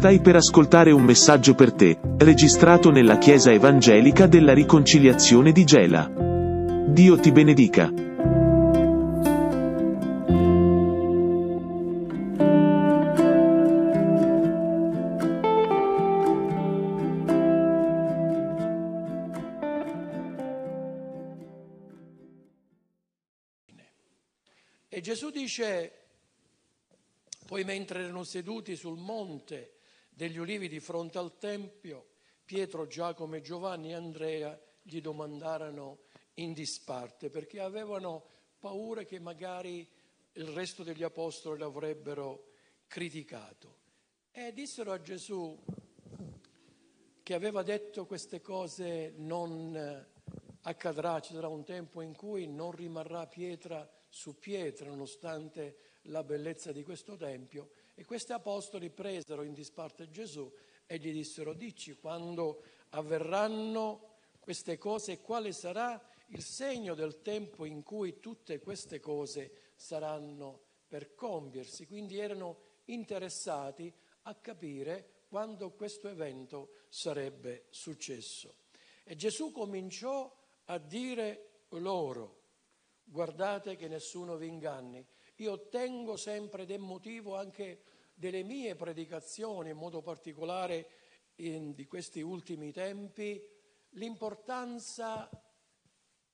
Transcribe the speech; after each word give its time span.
Stai 0.00 0.18
per 0.22 0.34
ascoltare 0.34 0.92
un 0.92 1.02
messaggio 1.02 1.54
per 1.54 1.74
te, 1.74 2.00
registrato 2.16 2.90
nella 2.90 3.18
Chiesa 3.18 3.52
Evangelica 3.52 4.26
della 4.26 4.54
Riconciliazione 4.54 5.52
di 5.52 5.62
Gela. 5.62 6.10
Dio 6.88 7.20
ti 7.20 7.30
benedica. 7.30 7.92
E 24.88 25.00
Gesù 25.02 25.28
dice, 25.28 25.92
poi 27.46 27.64
mentre 27.64 28.04
erano 28.04 28.24
seduti 28.24 28.76
sul 28.76 28.96
monte 28.96 29.74
degli 30.20 30.36
ulivi 30.36 30.68
di 30.68 30.80
fronte 30.80 31.16
al 31.16 31.38
Tempio, 31.38 32.08
Pietro, 32.44 32.86
Giacomo 32.86 33.40
Giovanni 33.40 33.92
e 33.92 33.94
Andrea 33.94 34.60
gli 34.82 35.00
domandarono 35.00 36.00
in 36.34 36.52
disparte 36.52 37.30
perché 37.30 37.58
avevano 37.58 38.26
paura 38.58 39.04
che 39.04 39.18
magari 39.18 39.88
il 40.32 40.44
resto 40.48 40.82
degli 40.82 41.02
apostoli 41.02 41.58
l'avrebbero 41.58 42.50
criticato. 42.86 43.78
E 44.30 44.52
dissero 44.52 44.92
a 44.92 45.00
Gesù 45.00 45.58
che 47.22 47.32
aveva 47.32 47.62
detto 47.62 48.04
queste 48.04 48.42
cose 48.42 49.14
non 49.16 50.06
accadrà, 50.60 51.18
ci 51.20 51.32
sarà 51.32 51.48
un 51.48 51.64
tempo 51.64 52.02
in 52.02 52.14
cui 52.14 52.46
non 52.46 52.72
rimarrà 52.72 53.26
pietra 53.26 53.90
su 54.06 54.38
pietra 54.38 54.90
nonostante 54.90 55.76
la 56.02 56.22
bellezza 56.22 56.72
di 56.72 56.82
questo 56.82 57.16
Tempio 57.16 57.70
e 58.00 58.04
questi 58.06 58.32
apostoli 58.32 58.88
presero 58.88 59.42
in 59.42 59.52
disparte 59.52 60.08
Gesù 60.08 60.50
e 60.86 60.96
gli 60.96 61.12
dissero 61.12 61.52
dici 61.52 61.92
quando 61.92 62.62
avverranno 62.92 64.20
queste 64.40 64.78
cose 64.78 65.12
e 65.12 65.20
quale 65.20 65.52
sarà 65.52 66.02
il 66.28 66.42
segno 66.42 66.94
del 66.94 67.20
tempo 67.20 67.66
in 67.66 67.82
cui 67.82 68.18
tutte 68.18 68.58
queste 68.58 69.00
cose 69.00 69.72
saranno 69.74 70.62
per 70.88 71.14
compiersi. 71.14 71.86
Quindi 71.86 72.18
erano 72.18 72.78
interessati 72.86 73.92
a 74.22 74.34
capire 74.34 75.24
quando 75.28 75.72
questo 75.72 76.08
evento 76.08 76.76
sarebbe 76.88 77.66
successo. 77.68 78.54
E 79.04 79.14
Gesù 79.14 79.52
cominciò 79.52 80.34
a 80.64 80.78
dire 80.78 81.64
loro, 81.72 82.44
guardate 83.04 83.76
che 83.76 83.88
nessuno 83.88 84.38
vi 84.38 84.46
inganni. 84.46 85.06
Io 85.40 85.68
tengo 85.68 86.16
sempre 86.16 86.66
del 86.66 86.80
motivo 86.80 87.34
anche 87.34 87.82
delle 88.14 88.42
mie 88.42 88.76
predicazioni, 88.76 89.70
in 89.70 89.76
modo 89.76 90.02
particolare 90.02 90.88
in, 91.36 91.72
di 91.72 91.86
questi 91.86 92.20
ultimi 92.20 92.72
tempi, 92.72 93.42
l'importanza 93.90 95.30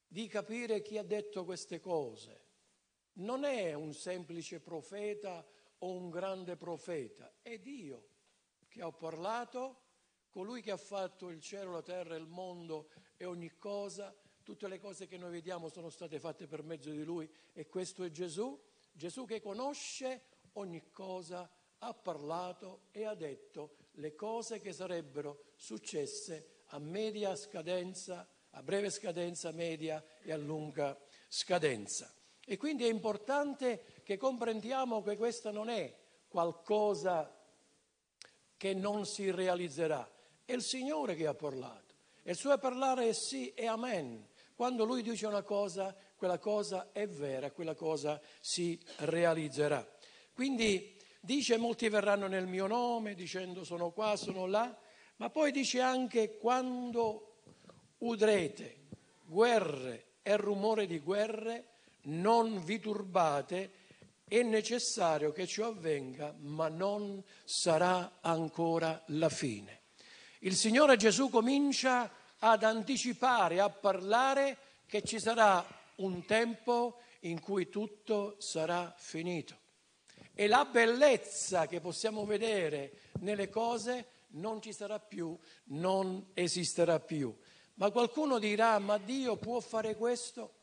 di 0.08 0.26
capire 0.26 0.82
chi 0.82 0.98
ha 0.98 1.04
detto 1.04 1.44
queste 1.44 1.78
cose. 1.78 2.44
Non 3.14 3.44
è 3.44 3.74
un 3.74 3.94
semplice 3.94 4.58
profeta 4.60 5.46
o 5.78 5.92
un 5.92 6.10
grande 6.10 6.56
profeta, 6.56 7.32
è 7.42 7.58
Dio 7.58 8.08
che 8.68 8.82
ha 8.82 8.90
parlato, 8.90 9.82
colui 10.28 10.60
che 10.62 10.72
ha 10.72 10.76
fatto 10.76 11.30
il 11.30 11.40
cielo, 11.40 11.70
la 11.70 11.82
terra, 11.82 12.16
il 12.16 12.26
mondo 12.26 12.90
e 13.16 13.24
ogni 13.24 13.56
cosa 13.56 14.12
Tutte 14.46 14.68
le 14.68 14.78
cose 14.78 15.08
che 15.08 15.16
noi 15.16 15.32
vediamo 15.32 15.68
sono 15.68 15.90
state 15.90 16.20
fatte 16.20 16.46
per 16.46 16.62
mezzo 16.62 16.92
di 16.92 17.02
Lui 17.02 17.28
e 17.52 17.66
questo 17.66 18.04
è 18.04 18.12
Gesù. 18.12 18.56
Gesù 18.96 19.26
che 19.26 19.42
conosce 19.42 20.22
ogni 20.54 20.90
cosa, 20.90 21.50
ha 21.80 21.92
parlato 21.92 22.86
e 22.92 23.04
ha 23.04 23.14
detto 23.14 23.76
le 23.92 24.14
cose 24.14 24.58
che 24.58 24.72
sarebbero 24.72 25.52
successe 25.56 26.62
a 26.68 26.78
media 26.78 27.36
scadenza, 27.36 28.26
a 28.50 28.62
breve 28.62 28.88
scadenza, 28.88 29.52
media 29.52 30.02
e 30.22 30.32
a 30.32 30.38
lunga 30.38 30.98
scadenza. 31.28 32.10
E 32.42 32.56
quindi 32.56 32.84
è 32.84 32.88
importante 32.88 34.00
che 34.02 34.16
comprendiamo 34.16 35.02
che 35.02 35.16
questa 35.18 35.50
non 35.50 35.68
è 35.68 35.94
qualcosa 36.26 37.38
che 38.56 38.72
non 38.72 39.04
si 39.04 39.30
realizzerà, 39.30 40.10
è 40.46 40.54
il 40.54 40.62
Signore 40.62 41.14
che 41.16 41.26
ha 41.26 41.34
parlato. 41.34 41.94
E 42.22 42.30
il 42.30 42.36
suo 42.36 42.56
parlare 42.56 43.08
è 43.08 43.12
sì 43.12 43.52
e 43.52 43.66
amen. 43.66 44.26
Quando 44.54 44.84
lui 44.84 45.02
dice 45.02 45.26
una 45.26 45.42
cosa, 45.42 45.94
quella 46.16 46.38
cosa 46.38 46.90
è 46.92 47.06
vera, 47.06 47.50
quella 47.50 47.74
cosa 47.74 48.20
si 48.40 48.78
realizzerà. 48.98 49.86
Quindi 50.32 50.96
dice 51.20 51.56
molti 51.56 51.88
verranno 51.88 52.26
nel 52.26 52.46
mio 52.46 52.66
nome 52.66 53.14
dicendo 53.14 53.64
sono 53.64 53.90
qua, 53.90 54.16
sono 54.16 54.46
là, 54.46 54.76
ma 55.16 55.30
poi 55.30 55.50
dice 55.50 55.80
anche 55.80 56.36
quando 56.36 57.40
udrete 57.98 58.84
guerre 59.24 60.04
e 60.22 60.36
rumore 60.36 60.86
di 60.86 60.98
guerre, 60.98 61.68
non 62.02 62.62
vi 62.64 62.78
turbate, 62.78 63.70
è 64.28 64.42
necessario 64.42 65.32
che 65.32 65.46
ciò 65.46 65.68
avvenga, 65.68 66.34
ma 66.38 66.68
non 66.68 67.22
sarà 67.44 68.18
ancora 68.20 69.02
la 69.08 69.28
fine. 69.28 69.82
Il 70.40 70.54
Signore 70.54 70.96
Gesù 70.96 71.30
comincia 71.30 72.10
ad 72.38 72.62
anticipare, 72.62 73.60
a 73.60 73.70
parlare 73.70 74.58
che 74.86 75.02
ci 75.02 75.18
sarà 75.18 75.64
un 75.96 76.24
tempo 76.24 77.00
in 77.20 77.40
cui 77.40 77.68
tutto 77.68 78.36
sarà 78.38 78.94
finito. 78.96 79.56
E 80.34 80.46
la 80.48 80.64
bellezza 80.64 81.66
che 81.66 81.80
possiamo 81.80 82.24
vedere 82.26 83.12
nelle 83.20 83.48
cose 83.48 84.08
non 84.30 84.60
ci 84.60 84.72
sarà 84.72 84.98
più, 85.00 85.36
non 85.66 86.30
esisterà 86.34 87.00
più. 87.00 87.34
Ma 87.74 87.90
qualcuno 87.90 88.38
dirà, 88.38 88.78
ma 88.78 88.98
Dio 88.98 89.36
può 89.36 89.60
fare 89.60 89.96
questo? 89.96 90.54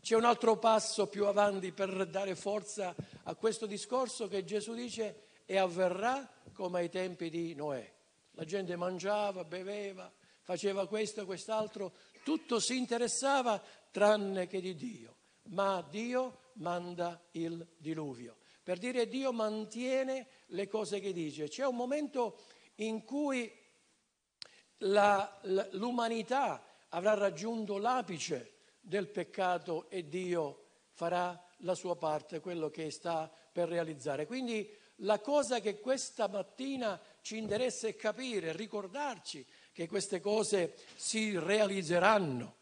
C'è 0.00 0.16
un 0.16 0.24
altro 0.24 0.58
passo 0.58 1.06
più 1.06 1.26
avanti 1.26 1.72
per 1.72 2.06
dare 2.06 2.36
forza 2.36 2.94
a 3.22 3.34
questo 3.34 3.66
discorso 3.66 4.28
che 4.28 4.44
Gesù 4.44 4.74
dice 4.74 5.28
e 5.46 5.56
avverrà 5.56 6.30
come 6.52 6.80
ai 6.80 6.90
tempi 6.90 7.30
di 7.30 7.54
Noè. 7.54 7.92
La 8.32 8.44
gente 8.44 8.76
mangiava, 8.76 9.44
beveva, 9.44 10.12
faceva 10.42 10.86
questo 10.86 11.22
e 11.22 11.24
quest'altro, 11.24 11.94
tutto 12.24 12.58
si 12.58 12.76
interessava 12.76 13.62
tranne 13.92 14.48
che 14.48 14.60
di 14.60 14.74
Dio. 14.74 15.14
Ma 15.50 15.86
Dio 15.88 16.50
manda 16.54 17.22
il 17.32 17.64
diluvio. 17.76 18.38
Per 18.62 18.78
dire 18.78 19.06
Dio 19.06 19.32
mantiene 19.32 20.26
le 20.46 20.66
cose 20.66 20.98
che 20.98 21.12
dice. 21.12 21.48
C'è 21.48 21.66
un 21.66 21.76
momento 21.76 22.40
in 22.76 23.04
cui 23.04 23.52
la, 24.78 25.40
l'umanità 25.72 26.64
avrà 26.88 27.14
raggiunto 27.14 27.78
l'apice 27.78 28.52
del 28.80 29.08
peccato 29.08 29.88
e 29.90 30.08
Dio 30.08 30.62
farà 30.92 31.40
la 31.58 31.74
sua 31.74 31.96
parte, 31.96 32.40
quello 32.40 32.70
che 32.70 32.90
sta 32.90 33.30
per 33.52 33.68
realizzare. 33.68 34.26
Quindi 34.26 34.68
la 34.98 35.20
cosa 35.20 35.60
che 35.60 35.80
questa 35.80 36.28
mattina 36.28 37.00
ci 37.20 37.36
interessa 37.36 37.88
è 37.88 37.96
capire, 37.96 38.52
ricordarci 38.52 39.44
che 39.74 39.88
queste 39.88 40.20
cose 40.20 40.74
si 40.94 41.36
realizzeranno. 41.36 42.54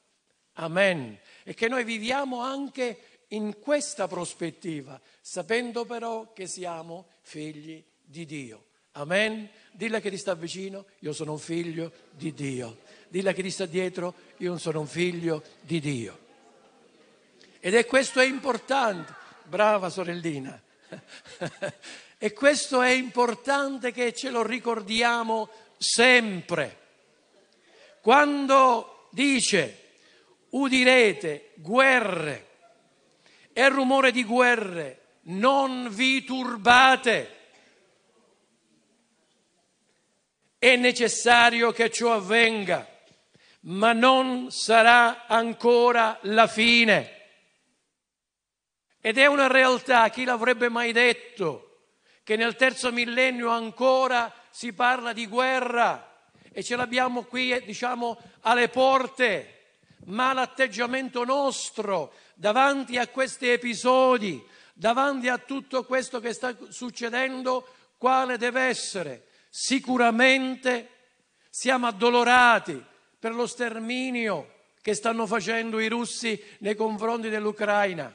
Amen. 0.55 1.19
E 1.45 1.53
che 1.53 1.69
noi 1.69 1.85
viviamo 1.85 2.41
anche 2.41 3.25
in 3.29 3.59
questa 3.61 4.09
prospettiva, 4.09 4.99
sapendo 5.21 5.85
però 5.85 6.33
che 6.33 6.47
siamo 6.47 7.09
figli 7.21 7.85
di 8.03 8.25
Dio. 8.25 8.65
Amen. 8.93 9.49
Dilla 9.71 10.01
che 10.01 10.09
ti 10.09 10.17
sta 10.17 10.35
vicino, 10.35 10.87
io 11.01 11.13
sono 11.13 11.33
un 11.33 11.39
figlio 11.39 11.93
di 12.11 12.33
Dio. 12.33 12.79
Dilla 13.09 13.33
che 13.33 13.43
ti 13.43 13.51
sta 13.51 13.67
dietro, 13.67 14.15
io 14.39 14.57
sono 14.57 14.81
un 14.81 14.87
figlio 14.87 15.43
di 15.61 15.81
Dio. 15.81 16.19
Ed 17.61 17.75
è 17.75 17.85
questo 17.85 18.21
è 18.21 18.25
importante. 18.25 19.15
Brava 19.45 19.91
sorellina. 19.91 20.61
E 22.23 22.33
questo 22.33 22.81
è 22.83 22.93
importante 22.93 23.91
che 23.91 24.13
ce 24.13 24.31
lo 24.31 24.45
ricordiamo 24.45 25.51
sempre. 25.77 26.82
Quando 28.03 29.09
dice 29.13 29.79
udirete 30.51 31.53
guerre 31.55 32.49
e 33.55 33.69
rumore 33.69 34.11
di 34.11 34.25
guerre, 34.25 35.21
non 35.23 35.89
vi 35.89 36.25
turbate. 36.25 37.39
È 40.59 40.77
necessario 40.77 41.73
che 41.73 41.91
ciò 41.91 42.13
avvenga, 42.15 42.87
ma 43.61 43.93
non 43.93 44.51
sarà 44.51 45.27
ancora 45.27 46.19
la 46.23 46.47
fine. 46.47 47.21
Ed 49.01 49.17
è 49.17 49.27
una 49.27 49.47
realtà, 49.47 50.11
chi 50.11 50.25
l'avrebbe 50.25 50.69
mai 50.69 50.93
detto? 50.93 51.69
che 52.25 52.37
nel 52.37 52.55
terzo 52.57 52.93
millennio 52.93 53.49
ancora 53.49 54.33
si 54.51 54.73
parla 54.73 55.13
di 55.13 55.27
guerra 55.27 56.12
e 56.53 56.63
ce 56.63 56.77
l'abbiamo 56.77 57.23
qui, 57.25 57.51
eh, 57.53 57.63
diciamo, 57.65 58.19
alle 58.41 58.69
porte, 58.69 59.61
ma 60.07 60.33
l'atteggiamento 60.33 61.25
nostro 61.25 62.13
davanti 62.35 62.99
a 62.99 63.09
questi 63.09 63.49
episodi, 63.49 64.43
davanti 64.75 65.29
a 65.29 65.39
tutto 65.39 65.85
questo 65.85 66.21
che 66.21 66.33
sta 66.33 66.57
succedendo, 66.69 67.67
quale 67.99 68.37
deve 68.37 68.63
essere. 68.63 69.27
Sicuramente 69.49 70.89
siamo 71.49 71.87
addolorati 71.87 72.83
per 73.19 73.35
lo 73.35 73.47
sterminio 73.47 74.51
che 74.81 74.95
stanno 74.95 75.27
facendo 75.27 75.79
i 75.79 75.89
russi 75.89 76.43
nei 76.59 76.75
confronti 76.75 77.29
dell'Ucraina. 77.29 78.15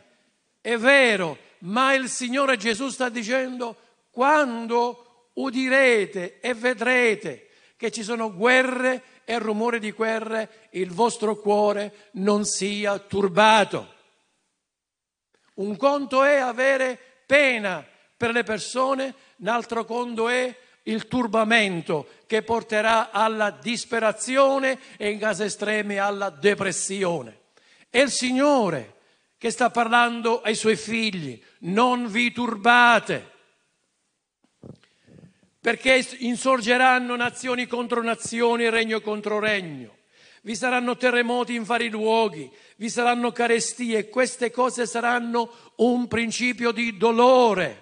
È 0.59 0.75
vero, 0.77 1.37
ma 1.59 1.93
il 1.93 2.09
Signore 2.09 2.57
Gesù 2.57 2.89
sta 2.89 3.07
dicendo 3.07 3.77
quando 4.11 5.29
udirete 5.35 6.39
e 6.41 6.53
vedrete 6.53 7.46
che 7.77 7.91
ci 7.91 8.03
sono 8.03 8.33
guerre 8.33 9.03
e 9.23 9.37
rumore 9.37 9.79
di 9.79 9.91
guerre, 9.91 10.69
il 10.71 10.91
vostro 10.91 11.35
cuore 11.37 12.09
non 12.13 12.43
sia 12.43 12.97
turbato. 12.97 13.93
Un 15.55 15.77
conto 15.77 16.23
è 16.23 16.37
avere 16.37 16.99
pena 17.25 17.85
per 18.17 18.31
le 18.31 18.43
persone, 18.43 19.13
un 19.37 19.47
altro 19.47 19.85
conto 19.85 20.27
è 20.27 20.55
il 20.83 21.07
turbamento 21.07 22.07
che 22.25 22.41
porterà 22.41 23.11
alla 23.11 23.51
disperazione 23.51 24.79
e 24.97 25.09
in 25.09 25.19
casi 25.19 25.43
estremi 25.43 25.97
alla 25.97 26.29
depressione. 26.29 27.41
È 27.89 27.99
il 27.99 28.09
Signore 28.09 28.95
che 29.37 29.51
sta 29.51 29.69
parlando 29.69 30.41
ai 30.41 30.55
suoi 30.55 30.75
figli, 30.75 31.39
non 31.59 32.07
vi 32.07 32.31
turbate, 32.31 33.31
perché 35.67 36.01
insorgeranno 36.19 37.17
nazioni 37.17 37.67
contro 37.67 38.01
nazioni, 38.01 38.69
regno 38.69 39.01
contro 39.01 39.37
regno. 39.37 39.97
Vi 40.43 40.55
saranno 40.55 40.95
terremoti 40.95 41.55
in 41.55 41.63
vari 41.63 41.89
luoghi, 41.89 42.49
vi 42.77 42.89
saranno 42.89 43.33
carestie 43.33 44.07
queste 44.07 44.49
cose 44.49 44.85
saranno 44.85 45.73
un 45.75 46.07
principio 46.07 46.71
di 46.71 46.95
dolore. 46.95 47.81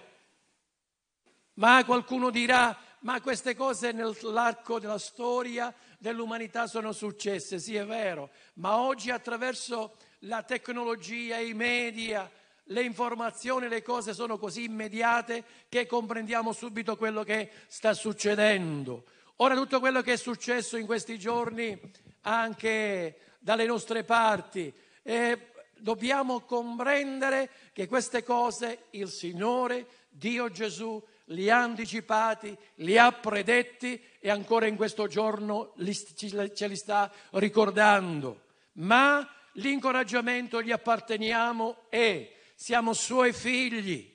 Ma 1.57 1.85
qualcuno 1.85 2.31
dirà, 2.31 2.75
ma 3.01 3.21
queste 3.21 3.53
cose 3.53 3.91
nell'arco 3.91 4.79
della 4.79 4.97
storia 4.97 5.71
dell'umanità 5.99 6.65
sono 6.65 6.91
successe, 6.91 7.59
sì 7.59 7.75
è 7.75 7.85
vero, 7.85 8.31
ma 8.55 8.79
oggi 8.79 9.11
attraverso 9.11 9.95
la 10.21 10.41
tecnologia, 10.41 11.37
i 11.37 11.53
media, 11.53 12.27
le 12.69 12.81
informazioni, 12.81 13.67
le 13.67 13.81
cose 13.81 14.13
sono 14.13 14.37
così 14.37 14.63
immediate 14.63 15.43
che 15.69 15.85
comprendiamo 15.85 16.51
subito 16.51 16.97
quello 16.97 17.23
che 17.23 17.49
sta 17.67 17.93
succedendo. 17.93 19.05
Ora 19.37 19.55
tutto 19.55 19.79
quello 19.79 20.01
che 20.01 20.13
è 20.13 20.17
successo 20.17 20.77
in 20.77 20.85
questi 20.85 21.19
giorni 21.19 21.77
anche 22.21 23.17
dalle 23.39 23.65
nostre 23.65 24.03
parti, 24.03 24.73
eh, 25.03 25.51
dobbiamo 25.77 26.41
comprendere 26.41 27.49
che 27.73 27.87
queste 27.87 28.23
cose 28.23 28.85
il 28.91 29.09
Signore, 29.09 29.85
Dio 30.09 30.49
Gesù, 30.49 31.03
li 31.29 31.49
ha 31.49 31.61
anticipati, 31.61 32.55
li 32.75 32.97
ha 32.97 33.11
predetti 33.11 34.01
e 34.19 34.29
ancora 34.29 34.67
in 34.67 34.75
questo 34.75 35.07
giorno 35.07 35.73
ce 35.77 36.67
li 36.67 36.75
sta 36.75 37.11
ricordando. 37.31 38.41
Ma 38.73 39.27
l'incoraggiamento 39.53 40.61
gli 40.61 40.71
apparteniamo 40.71 41.85
e 41.89 42.35
siamo 42.55 42.93
suoi 42.93 43.33
figli. 43.33 44.11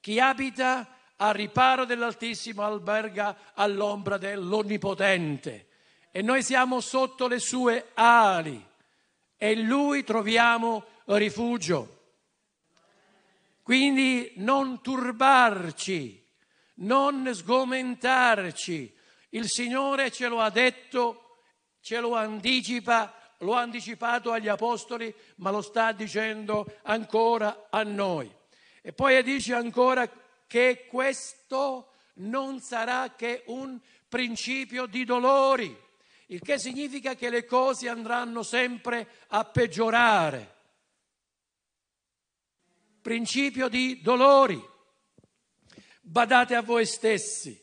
Chi 0.00 0.18
abita 0.18 0.98
a 1.16 1.30
riparo 1.30 1.84
dell'Altissimo 1.84 2.62
alberga 2.62 3.52
all'ombra 3.54 4.18
dell'Onnipotente 4.18 5.68
e 6.10 6.20
noi 6.20 6.42
siamo 6.42 6.80
sotto 6.80 7.26
le 7.28 7.38
sue 7.38 7.90
ali 7.94 8.62
e 9.36 9.52
in 9.52 9.66
lui 9.66 10.04
troviamo 10.04 10.84
rifugio. 11.06 12.02
Quindi 13.62 14.32
non 14.36 14.82
turbarci, 14.82 16.22
non 16.76 17.30
sgomentarci. 17.32 18.94
Il 19.30 19.48
Signore 19.48 20.10
ce 20.10 20.28
lo 20.28 20.40
ha 20.40 20.50
detto, 20.50 21.38
ce 21.80 21.98
lo 21.98 22.14
anticipa, 22.14 23.23
lo 23.38 23.54
ha 23.54 23.60
anticipato 23.60 24.32
agli 24.32 24.48
apostoli, 24.48 25.14
ma 25.36 25.50
lo 25.50 25.60
sta 25.60 25.92
dicendo 25.92 26.78
ancora 26.82 27.66
a 27.70 27.82
noi. 27.82 28.32
E 28.82 28.92
poi 28.92 29.22
dice 29.22 29.54
ancora 29.54 30.08
che 30.46 30.86
questo 30.88 31.92
non 32.14 32.60
sarà 32.60 33.14
che 33.16 33.42
un 33.46 33.78
principio 34.08 34.86
di 34.86 35.04
dolori, 35.04 35.76
il 36.26 36.40
che 36.40 36.58
significa 36.58 37.14
che 37.14 37.30
le 37.30 37.44
cose 37.44 37.88
andranno 37.88 38.42
sempre 38.42 39.08
a 39.28 39.44
peggiorare 39.44 40.54
principio 43.04 43.68
di 43.68 44.00
dolori. 44.00 44.58
Badate 46.00 46.54
a 46.54 46.62
voi 46.62 46.86
stessi. 46.86 47.62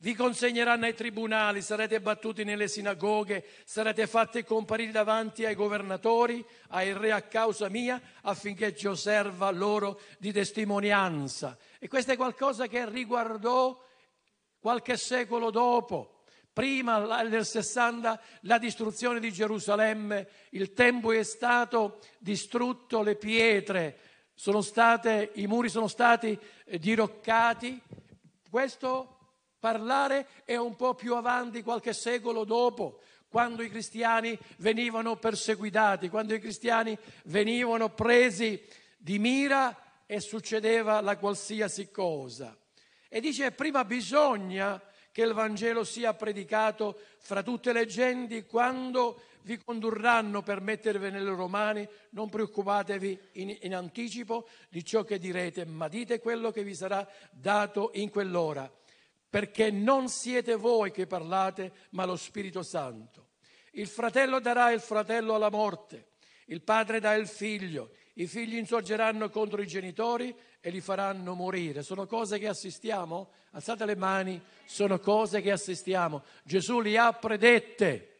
Vi 0.00 0.14
consegneranno 0.14 0.84
ai 0.84 0.94
tribunali, 0.94 1.60
sarete 1.60 2.00
battuti 2.00 2.44
nelle 2.44 2.68
sinagoghe, 2.68 3.44
sarete 3.64 4.06
fatti 4.06 4.44
comparire 4.44 4.92
davanti 4.92 5.44
ai 5.44 5.56
governatori, 5.56 6.44
ai 6.68 6.92
re 6.92 7.10
a 7.10 7.22
causa 7.22 7.68
mia, 7.68 8.00
affinché 8.22 8.76
ci 8.76 8.86
osserva 8.86 9.50
loro 9.50 10.00
di 10.18 10.30
testimonianza. 10.30 11.58
E 11.80 11.88
questo 11.88 12.12
è 12.12 12.16
qualcosa 12.16 12.68
che 12.68 12.88
riguardò 12.88 13.76
qualche 14.60 14.96
secolo 14.96 15.50
dopo. 15.50 16.22
Prima 16.52 17.22
nel 17.22 17.44
60 17.44 18.20
la 18.42 18.58
distruzione 18.58 19.18
di 19.18 19.32
Gerusalemme, 19.32 20.28
il 20.50 20.74
Tempio 20.74 21.10
è 21.10 21.24
stato 21.24 21.98
distrutto, 22.18 23.02
le 23.02 23.16
pietre, 23.16 23.98
state, 24.32 25.32
i 25.34 25.48
muri 25.48 25.68
sono 25.68 25.88
stati 25.88 26.38
eh, 26.66 26.78
diroccati. 26.78 27.82
Questo 28.48 29.17
parlare 29.58 30.26
è 30.44 30.56
un 30.56 30.76
po' 30.76 30.94
più 30.94 31.14
avanti, 31.14 31.62
qualche 31.62 31.92
secolo 31.92 32.44
dopo, 32.44 33.00
quando 33.28 33.62
i 33.62 33.68
cristiani 33.68 34.38
venivano 34.58 35.16
perseguitati, 35.16 36.08
quando 36.08 36.34
i 36.34 36.40
cristiani 36.40 36.96
venivano 37.24 37.90
presi 37.90 38.60
di 38.96 39.18
mira 39.18 39.76
e 40.06 40.20
succedeva 40.20 41.00
la 41.00 41.16
qualsiasi 41.16 41.90
cosa. 41.90 42.56
E 43.08 43.20
dice 43.20 43.52
prima 43.52 43.84
bisogna 43.84 44.80
che 45.12 45.22
il 45.22 45.32
Vangelo 45.32 45.84
sia 45.84 46.14
predicato 46.14 46.98
fra 47.18 47.42
tutte 47.42 47.72
le 47.72 47.86
genti 47.86 48.44
quando 48.44 49.20
vi 49.42 49.58
condurranno 49.58 50.42
per 50.42 50.60
mettervi 50.60 51.10
nelle 51.10 51.30
romane, 51.30 51.88
non 52.10 52.28
preoccupatevi 52.28 53.18
in, 53.32 53.56
in 53.62 53.74
anticipo 53.74 54.46
di 54.68 54.84
ciò 54.84 55.04
che 55.04 55.18
direte, 55.18 55.64
ma 55.64 55.88
dite 55.88 56.20
quello 56.20 56.50
che 56.50 56.62
vi 56.62 56.74
sarà 56.74 57.06
dato 57.30 57.90
in 57.94 58.10
quell'ora, 58.10 58.70
perché 59.28 59.70
non 59.70 60.08
siete 60.08 60.56
voi 60.56 60.90
che 60.90 61.06
parlate, 61.06 61.72
ma 61.90 62.04
lo 62.04 62.16
Spirito 62.16 62.62
Santo. 62.62 63.26
Il 63.72 63.86
fratello 63.86 64.40
darà 64.40 64.70
il 64.70 64.80
fratello 64.80 65.34
alla 65.34 65.50
morte, 65.50 66.12
il 66.46 66.62
padre 66.62 67.00
dà 67.00 67.12
il 67.14 67.28
figlio, 67.28 67.90
i 68.14 68.26
figli 68.26 68.56
insorgeranno 68.56 69.28
contro 69.30 69.62
i 69.62 69.66
genitori 69.66 70.34
e 70.60 70.70
li 70.70 70.80
faranno 70.80 71.34
morire. 71.34 71.82
Sono 71.82 72.06
cose 72.06 72.38
che 72.38 72.48
assistiamo? 72.48 73.30
Alzate 73.52 73.84
le 73.84 73.96
mani, 73.96 74.40
sono 74.64 74.98
cose 74.98 75.40
che 75.40 75.52
assistiamo. 75.52 76.24
Gesù 76.42 76.80
li 76.80 76.96
ha 76.96 77.12
predette. 77.12 78.16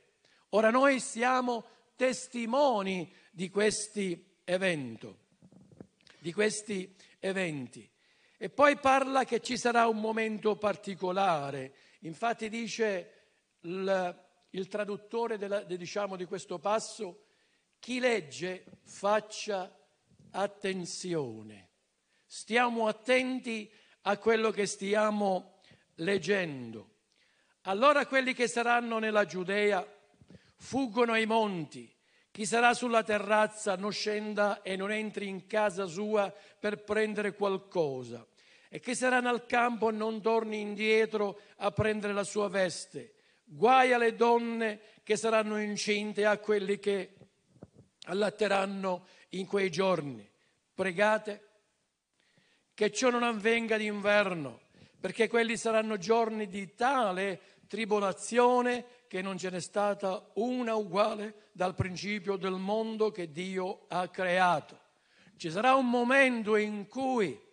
Ora 0.50 0.70
noi 0.70 1.00
siamo 1.00 1.64
testimoni 1.96 3.12
di 3.32 3.50
questi 3.50 4.24
eventi, 4.44 5.12
di 6.20 6.32
questi 6.32 6.94
eventi. 7.18 7.88
E 8.40 8.50
poi 8.50 8.78
parla 8.78 9.24
che 9.24 9.40
ci 9.40 9.58
sarà 9.58 9.88
un 9.88 9.98
momento 9.98 10.56
particolare. 10.56 11.74
Infatti 12.02 12.48
dice 12.48 13.12
il, 13.62 14.24
il 14.50 14.68
traduttore 14.68 15.36
della, 15.36 15.64
diciamo, 15.64 16.14
di 16.14 16.24
questo 16.24 16.60
passo, 16.60 17.24
chi 17.80 17.98
legge 17.98 18.64
faccia 18.84 19.76
attenzione. 20.30 21.70
Stiamo 22.26 22.86
attenti 22.86 23.68
a 24.02 24.16
quello 24.18 24.50
che 24.50 24.66
stiamo 24.66 25.60
leggendo. 25.96 26.96
Allora 27.62 28.06
quelli 28.06 28.34
che 28.34 28.46
saranno 28.46 29.00
nella 29.00 29.24
Giudea 29.24 29.84
fuggono 30.54 31.12
ai 31.12 31.26
monti. 31.26 31.92
Chi 32.30 32.46
sarà 32.46 32.72
sulla 32.72 33.02
terrazza 33.02 33.74
non 33.74 33.90
scenda 33.90 34.62
e 34.62 34.76
non 34.76 34.92
entri 34.92 35.26
in 35.26 35.46
casa 35.48 35.86
sua 35.86 36.30
per 36.30 36.84
prendere 36.84 37.34
qualcosa. 37.34 38.24
E 38.68 38.80
chi 38.80 38.94
sarà 38.94 39.20
nel 39.20 39.46
campo 39.46 39.90
non 39.90 40.20
torni 40.20 40.60
indietro 40.60 41.40
a 41.56 41.70
prendere 41.70 42.12
la 42.12 42.24
sua 42.24 42.48
veste. 42.48 43.14
Guai 43.44 43.92
alle 43.92 44.14
donne 44.14 44.80
che 45.02 45.16
saranno 45.16 45.58
incinte 45.58 46.26
a 46.26 46.36
quelli 46.38 46.78
che 46.78 47.14
allatteranno 48.04 49.06
in 49.30 49.46
quei 49.46 49.70
giorni. 49.70 50.28
Pregate 50.74 51.46
che 52.74 52.92
ciò 52.92 53.10
non 53.10 53.22
avvenga 53.22 53.76
d'inverno, 53.76 54.60
perché 55.00 55.28
quelli 55.28 55.56
saranno 55.56 55.96
giorni 55.96 56.46
di 56.46 56.74
tale 56.74 57.40
tribolazione 57.66 58.84
che 59.08 59.22
non 59.22 59.38
ce 59.38 59.50
n'è 59.50 59.60
stata 59.60 60.30
una 60.34 60.74
uguale 60.74 61.48
dal 61.52 61.74
principio 61.74 62.36
del 62.36 62.52
mondo 62.52 63.10
che 63.10 63.32
Dio 63.32 63.86
ha 63.88 64.06
creato. 64.08 64.78
Ci 65.36 65.50
sarà 65.50 65.74
un 65.74 65.88
momento 65.88 66.56
in 66.56 66.86
cui 66.86 67.46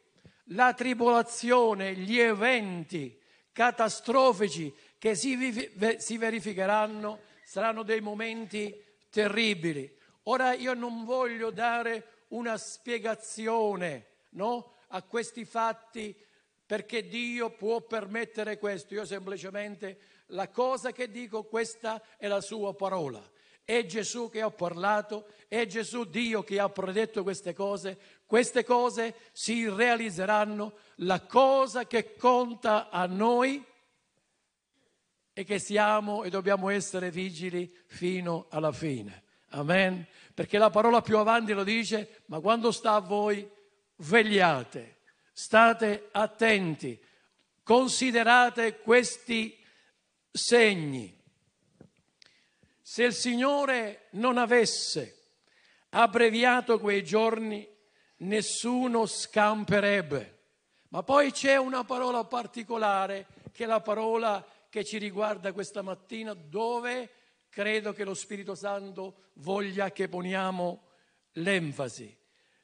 la 0.49 0.73
tribolazione, 0.73 1.93
gli 1.93 2.19
eventi 2.19 3.19
catastrofici 3.51 4.73
che 4.97 5.15
si, 5.15 5.71
si 5.97 6.17
verificheranno 6.17 7.19
saranno 7.43 7.83
dei 7.83 8.01
momenti 8.01 8.83
terribili. 9.09 9.93
Ora 10.23 10.53
io 10.53 10.73
non 10.73 11.05
voglio 11.05 11.51
dare 11.51 12.25
una 12.29 12.57
spiegazione 12.57 14.07
no, 14.31 14.73
a 14.87 15.03
questi 15.03 15.45
fatti 15.45 16.15
perché 16.65 17.07
Dio 17.07 17.51
può 17.51 17.81
permettere 17.81 18.57
questo. 18.57 18.95
Io 18.95 19.05
semplicemente 19.05 19.99
la 20.27 20.49
cosa 20.49 20.91
che 20.91 21.11
dico, 21.11 21.43
questa 21.43 22.01
è 22.17 22.27
la 22.27 22.41
sua 22.41 22.73
parola. 22.73 23.23
È 23.65 23.83
Gesù 23.85 24.29
che 24.29 24.41
ha 24.41 24.51
parlato, 24.51 25.25
è 25.47 25.65
Gesù 25.65 26.03
Dio 26.05 26.43
che 26.43 26.59
ha 26.59 26.69
predetto 26.69 27.23
queste 27.23 27.51
cose. 27.53 27.97
Queste 28.27 28.63
cose 28.63 29.15
si 29.31 29.67
realizzeranno. 29.67 30.75
La 30.97 31.21
cosa 31.21 31.87
che 31.87 32.15
conta 32.15 32.89
a 32.91 33.07
noi 33.07 33.65
è 35.33 35.43
che 35.43 35.57
siamo 35.57 36.23
e 36.23 36.29
dobbiamo 36.29 36.69
essere 36.69 37.09
vigili 37.09 37.75
fino 37.87 38.45
alla 38.51 38.71
fine. 38.71 39.23
Amen. 39.49 40.05
Perché 40.33 40.59
la 40.59 40.69
parola 40.69 41.01
più 41.01 41.17
avanti 41.17 41.53
lo 41.53 41.63
dice, 41.63 42.21
ma 42.27 42.39
quando 42.39 42.71
sta 42.71 42.93
a 42.93 42.99
voi, 42.99 43.49
vegliate, 43.97 44.99
state 45.33 46.09
attenti, 46.11 47.01
considerate 47.63 48.77
questi 48.77 49.57
segni. 50.31 51.23
Se 52.87 53.03
il 53.03 53.13
Signore 53.13 54.09
non 54.11 54.37
avesse 54.37 55.31
abbreviato 55.89 56.79
quei 56.79 57.03
giorni, 57.03 57.67
nessuno 58.17 59.07
scamperebbe. 59.07 60.43
Ma 60.89 61.01
poi 61.01 61.31
c'è 61.31 61.55
una 61.55 61.83
parola 61.83 62.23
particolare, 62.25 63.25
che 63.51 63.63
è 63.63 63.65
la 63.65 63.81
parola 63.81 64.45
che 64.69 64.83
ci 64.83 64.99
riguarda 64.99 65.51
questa 65.51 65.81
mattina, 65.81 66.35
dove 66.35 67.09
credo 67.49 67.91
che 67.91 68.03
lo 68.03 68.13
Spirito 68.13 68.53
Santo 68.53 69.29
voglia 69.37 69.91
che 69.91 70.07
poniamo 70.07 70.83
l'enfasi. 71.31 72.15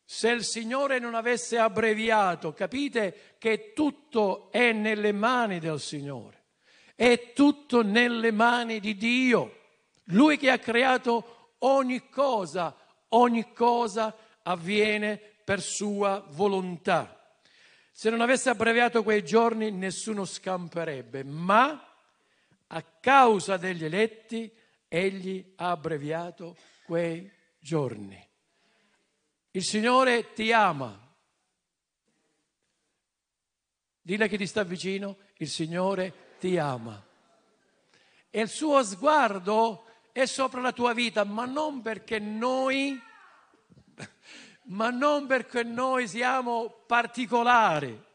Se 0.05 0.29
il 0.29 0.43
Signore 0.43 0.99
non 0.99 1.15
avesse 1.15 1.57
abbreviato, 1.57 2.53
capite 2.53 3.37
che 3.39 3.73
tutto 3.73 4.51
è 4.51 4.71
nelle 4.71 5.13
mani 5.13 5.57
del 5.57 5.79
Signore. 5.79 6.43
È 6.93 7.33
tutto 7.33 7.81
nelle 7.81 8.29
mani 8.31 8.79
di 8.79 8.95
Dio. 8.95 9.55
Lui 10.11 10.37
che 10.37 10.49
ha 10.49 10.59
creato 10.59 11.55
ogni 11.59 12.09
cosa, 12.09 12.75
ogni 13.09 13.53
cosa 13.53 14.15
avviene 14.43 15.17
per 15.17 15.61
sua 15.61 16.23
volontà. 16.29 17.35
Se 17.91 18.09
non 18.09 18.21
avesse 18.21 18.49
abbreviato 18.49 19.03
quei 19.03 19.23
giorni 19.23 19.69
nessuno 19.69 20.25
scamperebbe, 20.25 21.23
ma 21.23 21.87
a 22.67 22.81
causa 22.81 23.57
degli 23.57 23.83
eletti 23.83 24.51
egli 24.87 25.53
ha 25.57 25.71
abbreviato 25.71 26.55
quei 26.85 27.29
giorni. 27.59 28.27
Il 29.51 29.63
Signore 29.63 30.33
ti 30.33 30.51
ama. 30.51 30.97
Dile 34.01 34.27
che 34.27 34.37
ti 34.37 34.47
sta 34.47 34.63
vicino, 34.63 35.17
il 35.37 35.49
Signore 35.49 36.35
ti 36.39 36.57
ama. 36.57 37.05
E 38.29 38.41
il 38.41 38.49
suo 38.49 38.81
sguardo 38.83 39.85
è 40.11 40.25
sopra 40.25 40.61
la 40.61 40.71
tua 40.71 40.93
vita, 40.93 41.23
ma 41.23 41.45
non 41.45 41.81
perché 41.81 42.19
noi, 42.19 42.99
ma 44.65 44.89
non 44.89 45.25
perché 45.27 45.63
noi 45.63 46.07
siamo 46.07 46.83
particolari. 46.85 48.09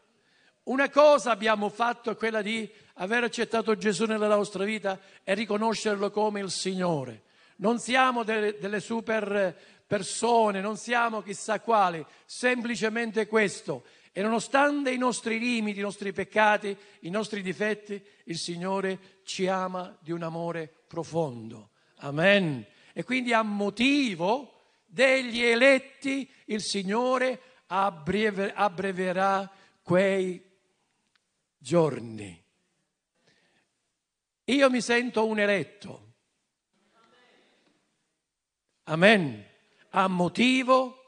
Una 0.64 0.90
cosa 0.90 1.30
abbiamo 1.30 1.68
fatto 1.68 2.10
è 2.10 2.16
quella 2.16 2.42
di 2.42 2.68
aver 2.94 3.24
accettato 3.24 3.76
Gesù 3.76 4.04
nella 4.04 4.26
nostra 4.26 4.64
vita 4.64 4.98
e 5.22 5.34
riconoscerlo 5.34 6.10
come 6.10 6.40
il 6.40 6.50
Signore. 6.50 7.22
Non 7.56 7.78
siamo 7.78 8.24
delle, 8.24 8.58
delle 8.58 8.80
super 8.80 9.56
persone, 9.86 10.60
non 10.60 10.76
siamo 10.76 11.22
chissà 11.22 11.60
quali, 11.60 12.04
semplicemente 12.24 13.26
questo. 13.26 13.84
E 14.12 14.22
nonostante 14.22 14.90
i 14.90 14.98
nostri 14.98 15.38
limiti, 15.38 15.78
i 15.78 15.82
nostri 15.82 16.12
peccati, 16.12 16.76
i 17.00 17.10
nostri 17.10 17.42
difetti, 17.42 18.02
il 18.24 18.38
Signore 18.38 19.20
ci 19.24 19.46
ama 19.46 19.96
di 20.00 20.10
un 20.10 20.22
amore 20.22 20.72
profondo. 20.86 21.70
Amen. 21.96 22.66
E 22.92 23.04
quindi 23.04 23.32
a 23.32 23.42
motivo 23.42 24.52
degli 24.84 25.42
eletti 25.42 26.30
il 26.46 26.62
Signore 26.62 27.40
abbreverà 27.66 29.50
quei 29.82 30.42
giorni. 31.58 32.44
Io 34.44 34.70
mi 34.70 34.80
sento 34.80 35.26
un 35.26 35.38
eletto. 35.38 36.04
Amen. 38.84 39.44
A 39.90 40.06
motivo 40.06 41.06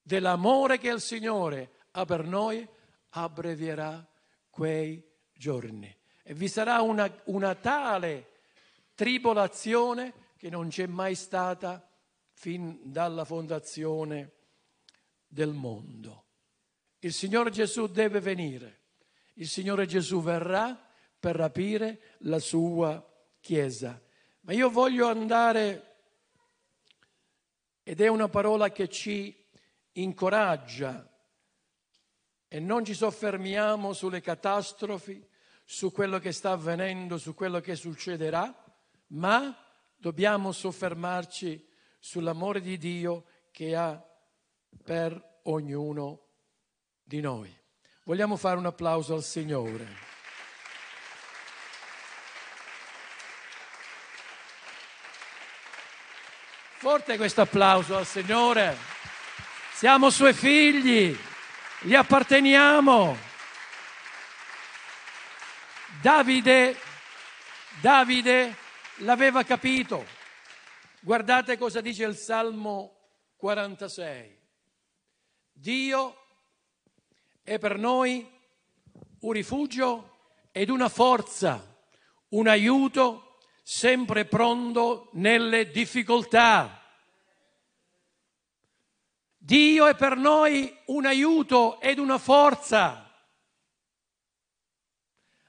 dell'amore 0.00 0.78
che 0.78 0.88
il 0.88 1.00
Signore 1.00 1.72
ha 1.90 2.04
per 2.04 2.24
noi, 2.24 2.66
abbrevierà 3.10 4.06
quei 4.48 5.04
giorni. 5.32 5.94
E 6.22 6.34
vi 6.34 6.48
sarà 6.48 6.80
una, 6.80 7.10
una 7.24 7.54
tale 7.54 8.35
tribolazione 8.96 10.32
che 10.36 10.50
non 10.50 10.68
c'è 10.68 10.86
mai 10.86 11.14
stata 11.14 11.88
fin 12.32 12.80
dalla 12.82 13.24
fondazione 13.24 14.32
del 15.26 15.52
mondo. 15.52 16.24
Il 17.00 17.12
Signore 17.12 17.50
Gesù 17.50 17.86
deve 17.86 18.20
venire. 18.20 18.80
Il 19.34 19.46
Signore 19.46 19.86
Gesù 19.86 20.22
verrà 20.22 20.74
per 21.20 21.36
rapire 21.36 22.16
la 22.20 22.38
sua 22.40 23.04
Chiesa. 23.38 24.02
Ma 24.40 24.52
io 24.52 24.70
voglio 24.70 25.08
andare, 25.08 25.96
ed 27.82 28.00
è 28.00 28.08
una 28.08 28.28
parola 28.28 28.70
che 28.70 28.88
ci 28.88 29.46
incoraggia 29.92 31.08
e 32.48 32.60
non 32.60 32.84
ci 32.84 32.94
soffermiamo 32.94 33.92
sulle 33.92 34.20
catastrofi, 34.20 35.24
su 35.64 35.92
quello 35.92 36.18
che 36.18 36.32
sta 36.32 36.52
avvenendo, 36.52 37.18
su 37.18 37.34
quello 37.34 37.60
che 37.60 37.76
succederà, 37.76 38.65
ma 39.08 39.56
dobbiamo 39.96 40.52
soffermarci 40.52 41.64
sull'amore 41.98 42.60
di 42.60 42.78
Dio 42.78 43.24
che 43.50 43.74
ha 43.74 44.02
per 44.84 45.40
ognuno 45.44 46.26
di 47.02 47.20
noi. 47.20 47.54
Vogliamo 48.04 48.36
fare 48.36 48.58
un 48.58 48.66
applauso 48.66 49.14
al 49.14 49.22
Signore. 49.22 50.04
Forte 56.78 57.16
questo 57.16 57.40
applauso 57.40 57.96
al 57.96 58.06
Signore. 58.06 58.76
Siamo 59.72 60.10
suoi 60.10 60.32
figli 60.32 61.16
gli 61.80 61.94
apparteniamo. 61.94 63.16
Davide, 66.00 66.76
Davide 67.80 68.56
l'aveva 68.98 69.42
capito. 69.42 70.04
Guardate 71.00 71.58
cosa 71.58 71.80
dice 71.80 72.04
il 72.04 72.16
Salmo 72.16 72.96
46. 73.36 74.38
Dio 75.52 76.16
è 77.42 77.58
per 77.58 77.78
noi 77.78 78.28
un 79.20 79.32
rifugio 79.32 80.18
ed 80.52 80.70
una 80.70 80.88
forza, 80.88 81.76
un 82.30 82.48
aiuto 82.48 83.38
sempre 83.62 84.24
pronto 84.24 85.10
nelle 85.12 85.70
difficoltà. 85.70 86.82
Dio 89.36 89.86
è 89.86 89.94
per 89.94 90.16
noi 90.16 90.76
un 90.86 91.06
aiuto 91.06 91.80
ed 91.80 91.98
una 91.98 92.18
forza, 92.18 93.02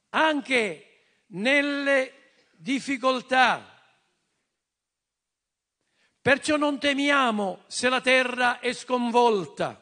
anche 0.10 0.84
nelle 1.28 2.17
difficoltà. 2.58 3.74
Perciò 6.22 6.58
non 6.58 6.78
temiamo 6.78 7.64
se 7.68 7.88
la 7.88 8.02
terra 8.02 8.60
è 8.60 8.74
sconvolta, 8.74 9.82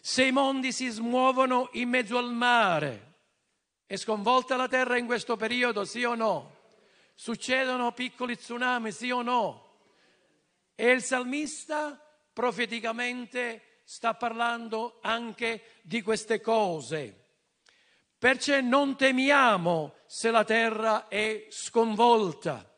se 0.00 0.24
i 0.24 0.30
mondi 0.30 0.70
si 0.70 0.86
smuovono 0.88 1.70
in 1.72 1.88
mezzo 1.88 2.18
al 2.18 2.32
mare. 2.32 3.14
È 3.84 3.96
sconvolta 3.96 4.56
la 4.56 4.68
terra 4.68 4.96
in 4.96 5.06
questo 5.06 5.36
periodo, 5.36 5.84
sì 5.84 6.04
o 6.04 6.14
no? 6.14 6.54
Succedono 7.14 7.92
piccoli 7.92 8.36
tsunami, 8.36 8.92
sì 8.92 9.10
o 9.10 9.22
no? 9.22 9.78
E 10.74 10.90
il 10.90 11.02
salmista 11.02 12.00
profeticamente 12.32 13.80
sta 13.84 14.14
parlando 14.14 14.98
anche 15.02 15.80
di 15.82 16.02
queste 16.02 16.40
cose. 16.40 17.25
Perciò 18.18 18.60
non 18.60 18.96
temiamo 18.96 19.94
se 20.06 20.30
la 20.30 20.44
terra 20.44 21.08
è 21.08 21.46
sconvolta. 21.50 22.70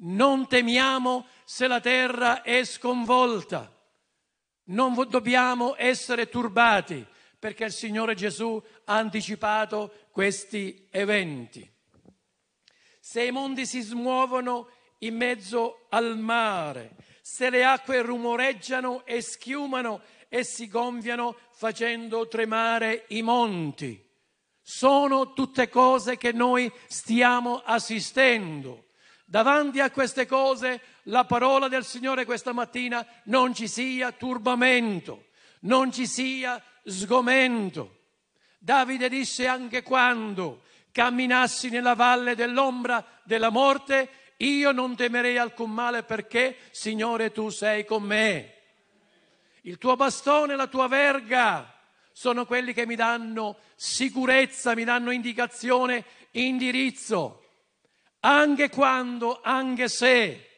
Non 0.00 0.46
temiamo 0.46 1.26
se 1.44 1.66
la 1.66 1.80
terra 1.80 2.42
è 2.42 2.64
sconvolta. 2.64 3.74
Non 4.64 4.94
dobbiamo 5.08 5.74
essere 5.76 6.28
turbati 6.28 7.04
perché 7.38 7.64
il 7.64 7.72
Signore 7.72 8.14
Gesù 8.14 8.62
ha 8.84 8.96
anticipato 8.96 10.08
questi 10.10 10.86
eventi. 10.90 11.68
Se 13.00 13.24
i 13.24 13.30
mondi 13.30 13.64
si 13.64 13.80
smuovono 13.80 14.70
in 14.98 15.16
mezzo 15.16 15.86
al 15.88 16.18
mare, 16.18 16.96
se 17.22 17.50
le 17.50 17.64
acque 17.64 18.02
rumoreggiano 18.02 19.04
e 19.06 19.20
schiumano 19.22 20.02
e 20.28 20.44
si 20.44 20.68
gonfiano 20.68 21.36
facendo 21.52 22.28
tremare 22.28 23.06
i 23.08 23.22
monti. 23.22 24.06
Sono 24.60 25.32
tutte 25.32 25.68
cose 25.68 26.16
che 26.18 26.32
noi 26.32 26.70
stiamo 26.86 27.62
assistendo. 27.64 28.88
Davanti 29.24 29.80
a 29.80 29.90
queste 29.90 30.26
cose 30.26 30.80
la 31.04 31.24
parola 31.24 31.68
del 31.68 31.84
Signore 31.84 32.24
questa 32.24 32.52
mattina 32.52 33.06
non 33.24 33.54
ci 33.54 33.68
sia 33.68 34.12
turbamento, 34.12 35.26
non 35.60 35.90
ci 35.92 36.06
sia 36.06 36.62
sgomento. 36.84 37.96
Davide 38.58 39.08
disse 39.08 39.46
anche 39.46 39.82
quando 39.82 40.62
camminassi 40.92 41.68
nella 41.68 41.94
valle 41.94 42.34
dell'ombra 42.34 43.04
della 43.24 43.50
morte, 43.50 44.34
io 44.38 44.72
non 44.72 44.96
temerei 44.96 45.38
alcun 45.38 45.70
male 45.70 46.02
perché, 46.02 46.56
Signore, 46.70 47.32
tu 47.32 47.50
sei 47.50 47.84
con 47.84 48.02
me. 48.02 48.57
Il 49.68 49.76
tuo 49.76 49.96
bastone, 49.96 50.56
la 50.56 50.66
tua 50.66 50.88
verga 50.88 51.78
sono 52.10 52.46
quelli 52.46 52.72
che 52.72 52.86
mi 52.86 52.94
danno 52.94 53.58
sicurezza, 53.74 54.74
mi 54.74 54.82
danno 54.82 55.10
indicazione, 55.10 56.06
indirizzo. 56.30 57.44
Anche 58.20 58.70
quando, 58.70 59.42
anche 59.42 59.88
se 59.88 60.48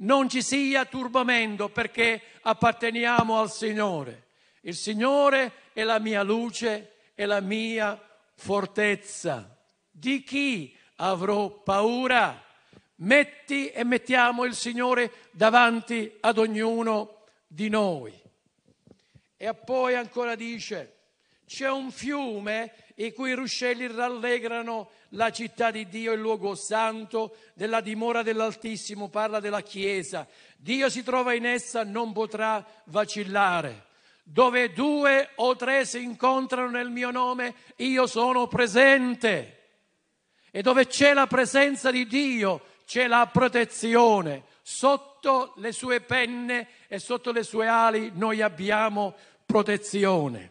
non 0.00 0.28
ci 0.28 0.42
sia 0.42 0.84
turbamento 0.84 1.70
perché 1.70 2.20
apparteniamo 2.42 3.40
al 3.40 3.50
Signore. 3.50 4.26
Il 4.60 4.74
Signore 4.74 5.52
è 5.72 5.82
la 5.82 5.98
mia 5.98 6.22
luce 6.22 7.12
e 7.14 7.24
la 7.24 7.40
mia 7.40 7.98
fortezza. 8.34 9.56
Di 9.90 10.22
chi 10.22 10.76
avrò 10.96 11.48
paura? 11.48 12.44
Metti 12.96 13.70
e 13.70 13.84
mettiamo 13.84 14.44
il 14.44 14.54
Signore 14.54 15.30
davanti 15.30 16.14
ad 16.20 16.36
ognuno 16.36 17.24
di 17.46 17.70
noi. 17.70 18.19
E 19.42 19.54
poi 19.54 19.94
ancora 19.94 20.34
dice, 20.34 20.96
c'è 21.46 21.70
un 21.70 21.90
fiume 21.90 22.74
i 22.96 23.10
cui 23.14 23.32
ruscelli 23.32 23.86
rallegrano 23.86 24.90
la 25.12 25.30
città 25.30 25.70
di 25.70 25.88
Dio, 25.88 26.12
il 26.12 26.20
luogo 26.20 26.54
santo 26.54 27.36
della 27.54 27.80
dimora 27.80 28.22
dell'Altissimo, 28.22 29.08
parla 29.08 29.40
della 29.40 29.62
Chiesa. 29.62 30.28
Dio 30.58 30.90
si 30.90 31.02
trova 31.02 31.32
in 31.32 31.46
essa, 31.46 31.84
non 31.84 32.12
potrà 32.12 32.62
vacillare. 32.88 33.86
Dove 34.24 34.74
due 34.74 35.30
o 35.36 35.56
tre 35.56 35.86
si 35.86 36.02
incontrano 36.02 36.68
nel 36.68 36.90
mio 36.90 37.10
nome, 37.10 37.54
io 37.76 38.06
sono 38.06 38.46
presente. 38.46 39.68
E 40.50 40.60
dove 40.60 40.86
c'è 40.86 41.14
la 41.14 41.26
presenza 41.26 41.90
di 41.90 42.06
Dio, 42.06 42.60
c'è 42.84 43.06
la 43.06 43.26
protezione. 43.32 44.44
Sotto 44.60 45.54
le 45.56 45.72
sue 45.72 46.02
penne 46.02 46.68
e 46.92 46.98
sotto 46.98 47.30
le 47.30 47.44
sue 47.44 47.68
ali 47.68 48.10
noi 48.14 48.42
abbiamo 48.42 49.14
protezione. 49.46 50.50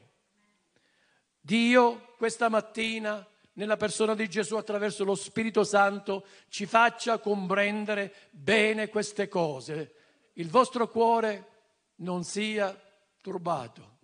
Dio 1.38 2.14
questa 2.16 2.48
mattina, 2.48 3.28
nella 3.54 3.76
persona 3.76 4.16
di 4.16 4.30
Gesù 4.30 4.56
attraverso 4.56 5.04
lo 5.04 5.16
Spirito 5.16 5.66
Santo, 5.66 6.26
ci 6.48 6.66
faccia 6.66 7.18
comprendere 7.18 8.14
bene 8.30 8.88
queste 8.88 9.28
cose. 9.28 9.96
Il 10.36 10.50
vostro 10.50 10.88
cuore 10.88 11.48
non 11.96 12.24
sia 12.24 12.74
turbato. 13.20 13.98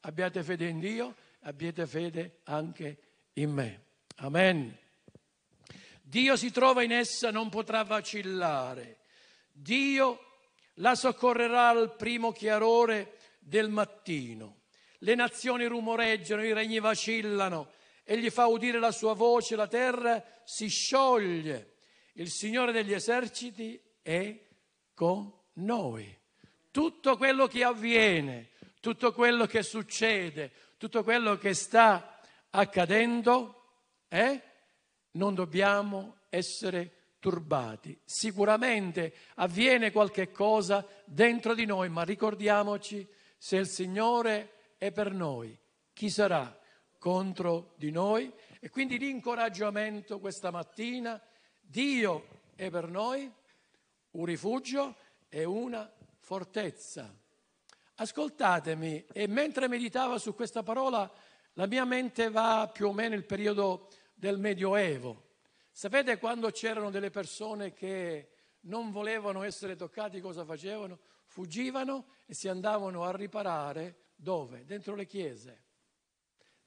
Abbiate 0.00 0.42
fede 0.42 0.68
in 0.68 0.78
Dio, 0.78 1.16
abbiate 1.40 1.86
fede 1.86 2.38
anche 2.44 2.98
in 3.34 3.50
me. 3.50 3.84
Amen. 4.16 4.74
Dio 6.00 6.34
si 6.34 6.50
trova 6.50 6.82
in 6.82 6.92
essa, 6.92 7.30
non 7.30 7.50
potrà 7.50 7.82
vacillare. 7.82 9.00
Dio 9.52 10.27
la 10.78 10.94
soccorrerà 10.94 11.68
al 11.68 11.94
primo 11.96 12.32
chiarore 12.32 13.18
del 13.38 13.68
mattino. 13.68 14.62
Le 14.98 15.14
nazioni 15.14 15.66
rumoreggiano, 15.66 16.44
i 16.44 16.52
regni 16.52 16.80
vacillano, 16.80 17.70
egli 18.04 18.30
fa 18.30 18.46
udire 18.46 18.78
la 18.78 18.90
sua 18.90 19.14
voce, 19.14 19.56
la 19.56 19.68
terra 19.68 20.24
si 20.44 20.68
scioglie. 20.68 21.74
Il 22.14 22.30
Signore 22.30 22.72
degli 22.72 22.92
eserciti 22.92 23.80
è 24.02 24.36
con 24.94 25.32
noi. 25.54 26.16
Tutto 26.70 27.16
quello 27.16 27.46
che 27.46 27.64
avviene, 27.64 28.50
tutto 28.80 29.12
quello 29.12 29.46
che 29.46 29.62
succede, 29.62 30.52
tutto 30.76 31.02
quello 31.02 31.36
che 31.38 31.54
sta 31.54 32.20
accadendo 32.50 33.58
eh? 34.08 34.42
non 35.12 35.34
dobbiamo 35.34 36.18
essere 36.28 36.97
turbati. 37.18 37.98
Sicuramente 38.04 39.14
avviene 39.36 39.90
qualche 39.90 40.30
cosa 40.30 40.86
dentro 41.04 41.54
di 41.54 41.64
noi, 41.64 41.88
ma 41.88 42.02
ricordiamoci, 42.02 43.06
se 43.36 43.56
il 43.56 43.66
Signore 43.66 44.74
è 44.78 44.92
per 44.92 45.12
noi, 45.12 45.56
chi 45.92 46.10
sarà 46.10 46.56
contro 46.98 47.74
di 47.76 47.90
noi? 47.90 48.32
E 48.60 48.70
quindi 48.70 48.98
l'incoraggiamento 48.98 50.18
questa 50.18 50.50
mattina, 50.50 51.20
Dio 51.60 52.26
è 52.56 52.70
per 52.70 52.88
noi 52.88 53.30
un 54.12 54.24
rifugio 54.24 54.96
e 55.28 55.44
una 55.44 55.90
fortezza. 56.18 57.14
Ascoltatemi, 57.94 59.06
e 59.12 59.26
mentre 59.26 59.68
meditavo 59.68 60.18
su 60.18 60.34
questa 60.34 60.62
parola, 60.62 61.10
la 61.54 61.66
mia 61.66 61.84
mente 61.84 62.30
va 62.30 62.70
più 62.72 62.88
o 62.88 62.92
meno 62.92 63.14
il 63.14 63.24
periodo 63.24 63.88
del 64.14 64.38
Medioevo. 64.38 65.27
Sapete 65.78 66.18
quando 66.18 66.50
c'erano 66.50 66.90
delle 66.90 67.10
persone 67.10 67.72
che 67.72 68.30
non 68.62 68.90
volevano 68.90 69.44
essere 69.44 69.76
toccati, 69.76 70.20
cosa 70.20 70.44
facevano? 70.44 70.98
Fuggivano 71.26 72.14
e 72.26 72.34
si 72.34 72.48
andavano 72.48 73.04
a 73.04 73.14
riparare 73.14 74.06
dove? 74.16 74.64
Dentro 74.64 74.96
le 74.96 75.06
chiese. 75.06 75.62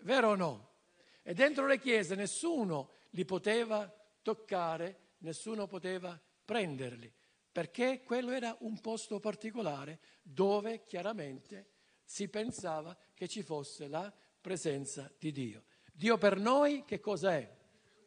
Vero 0.04 0.30
o 0.30 0.36
no? 0.36 0.76
E 1.24 1.34
dentro 1.34 1.68
le 1.68 1.78
chiese 1.78 2.16
nessuno 2.16 2.92
li 3.10 3.26
poteva 3.26 3.94
toccare, 4.22 5.16
nessuno 5.18 5.68
poteva 5.68 6.18
prenderli, 6.46 7.14
perché 7.52 8.04
quello 8.04 8.32
era 8.32 8.56
un 8.62 8.80
posto 8.80 9.20
particolare 9.20 10.00
dove 10.22 10.86
chiaramente 10.86 11.72
si 12.06 12.30
pensava 12.30 12.98
che 13.14 13.28
ci 13.28 13.44
fosse 13.44 13.90
la 13.90 14.10
presenza 14.40 15.12
di 15.20 15.34
Dio. 15.34 15.66
Dio 15.92 16.18
per 16.18 16.38
noi 16.38 16.86
che 16.86 17.02
cos'è? 17.02 17.60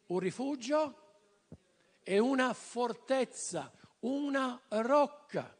Un 0.07 0.19
rifugio 0.19 1.05
e 2.03 2.19
una 2.19 2.53
fortezza, 2.53 3.73
una 4.01 4.61
rocca. 4.69 5.57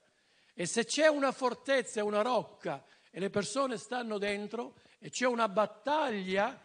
E 0.53 0.67
se 0.67 0.85
c'è 0.85 1.09
una 1.09 1.33
fortezza 1.33 2.01
e 2.01 2.03
una 2.03 2.23
rocca 2.23 2.85
e 3.11 3.19
le 3.21 3.31
persone 3.31 3.77
stanno 3.77 4.19
dentro 4.19 4.75
e 4.99 5.11
c'è 5.11 5.27
una 5.27 5.49
battaglia 5.49 6.61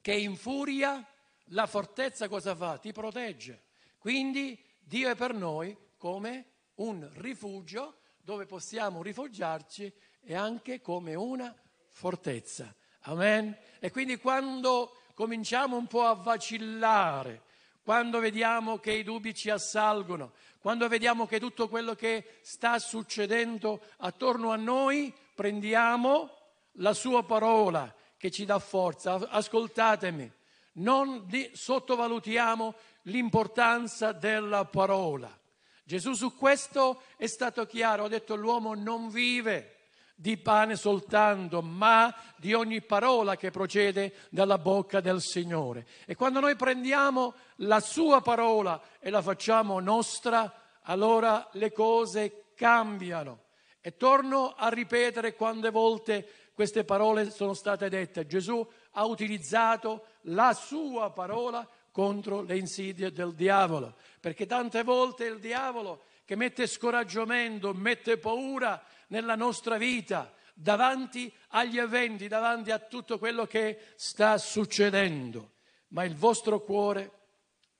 che 0.00 0.14
infuria, 0.14 1.04
la 1.50 1.66
fortezza 1.66 2.28
cosa 2.28 2.54
fa? 2.54 2.78
Ti 2.78 2.92
protegge. 2.92 3.64
Quindi 3.98 4.58
Dio 4.78 5.08
è 5.10 5.16
per 5.16 5.34
noi 5.34 5.76
come 5.96 6.44
un 6.76 7.10
rifugio 7.14 7.98
dove 8.16 8.46
possiamo 8.46 9.02
rifugiarci 9.02 9.92
e 10.20 10.34
anche 10.34 10.80
come 10.80 11.14
una 11.14 11.54
fortezza. 11.90 12.74
Amen. 13.02 13.56
E 13.78 13.90
quindi 13.90 14.16
quando 14.18 14.96
cominciamo 15.16 15.78
un 15.78 15.86
po' 15.86 16.04
a 16.04 16.12
vacillare, 16.12 17.40
quando 17.82 18.20
vediamo 18.20 18.76
che 18.76 18.92
i 18.92 19.02
dubbi 19.02 19.34
ci 19.34 19.48
assalgono, 19.48 20.32
quando 20.60 20.88
vediamo 20.88 21.26
che 21.26 21.40
tutto 21.40 21.70
quello 21.70 21.94
che 21.94 22.36
sta 22.42 22.78
succedendo 22.78 23.80
attorno 23.98 24.50
a 24.50 24.56
noi, 24.56 25.10
prendiamo 25.34 26.30
la 26.72 26.92
sua 26.92 27.24
parola 27.24 27.94
che 28.18 28.30
ci 28.30 28.44
dà 28.44 28.58
forza. 28.58 29.14
Ascoltatemi, 29.14 30.30
non 30.74 31.26
sottovalutiamo 31.50 32.74
l'importanza 33.04 34.12
della 34.12 34.66
parola. 34.66 35.34
Gesù 35.82 36.12
su 36.12 36.34
questo 36.36 37.00
è 37.16 37.26
stato 37.26 37.64
chiaro, 37.64 38.04
ha 38.04 38.08
detto 38.08 38.34
l'uomo 38.34 38.74
non 38.74 39.08
vive 39.08 39.75
di 40.18 40.38
pane 40.38 40.76
soltanto, 40.76 41.60
ma 41.60 42.12
di 42.36 42.54
ogni 42.54 42.80
parola 42.80 43.36
che 43.36 43.50
procede 43.50 44.14
dalla 44.30 44.56
bocca 44.56 45.00
del 45.00 45.20
Signore. 45.20 45.86
E 46.06 46.14
quando 46.14 46.40
noi 46.40 46.56
prendiamo 46.56 47.34
la 47.56 47.80
sua 47.80 48.22
parola 48.22 48.80
e 48.98 49.10
la 49.10 49.20
facciamo 49.20 49.78
nostra, 49.78 50.78
allora 50.82 51.46
le 51.52 51.70
cose 51.70 52.46
cambiano. 52.54 53.42
E 53.82 53.96
torno 53.96 54.54
a 54.56 54.68
ripetere 54.68 55.34
quante 55.34 55.70
volte 55.70 56.26
queste 56.54 56.84
parole 56.84 57.30
sono 57.30 57.52
state 57.52 57.90
dette. 57.90 58.26
Gesù 58.26 58.66
ha 58.92 59.04
utilizzato 59.04 60.06
la 60.22 60.54
sua 60.54 61.10
parola 61.10 61.68
contro 61.92 62.40
le 62.40 62.56
insidie 62.56 63.12
del 63.12 63.34
diavolo, 63.34 63.96
perché 64.18 64.46
tante 64.46 64.82
volte 64.82 65.26
il 65.26 65.38
diavolo 65.38 66.04
che 66.24 66.36
mette 66.36 66.66
scoraggiamento, 66.66 67.72
mette 67.74 68.16
paura 68.16 68.82
nella 69.08 69.34
nostra 69.34 69.76
vita, 69.76 70.32
davanti 70.54 71.32
agli 71.48 71.78
eventi, 71.78 72.28
davanti 72.28 72.70
a 72.70 72.78
tutto 72.78 73.18
quello 73.18 73.46
che 73.46 73.92
sta 73.96 74.38
succedendo, 74.38 75.52
ma 75.88 76.04
il 76.04 76.14
vostro 76.14 76.60
cuore 76.60 77.12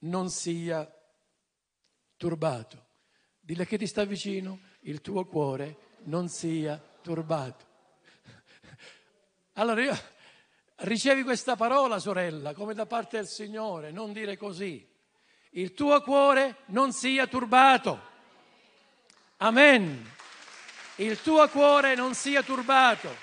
non 0.00 0.28
sia 0.28 0.88
turbato. 2.16 2.84
Dille 3.40 3.66
che 3.66 3.78
ti 3.78 3.86
sta 3.86 4.04
vicino, 4.04 4.60
il 4.80 5.00
tuo 5.00 5.24
cuore 5.24 5.94
non 6.04 6.28
sia 6.28 6.80
turbato. 7.02 7.64
Allora 9.54 9.82
io, 9.82 9.98
ricevi 10.76 11.22
questa 11.22 11.56
parola, 11.56 11.98
sorella, 11.98 12.52
come 12.52 12.74
da 12.74 12.84
parte 12.84 13.16
del 13.16 13.26
Signore, 13.26 13.90
non 13.90 14.12
dire 14.12 14.36
così. 14.36 14.86
Il 15.50 15.72
tuo 15.72 16.02
cuore 16.02 16.56
non 16.66 16.92
sia 16.92 17.26
turbato. 17.26 18.14
Amen. 19.38 20.14
Il 20.98 21.20
tuo 21.20 21.46
cuore 21.50 21.94
non 21.94 22.14
sia 22.14 22.42
turbato. 22.42 23.14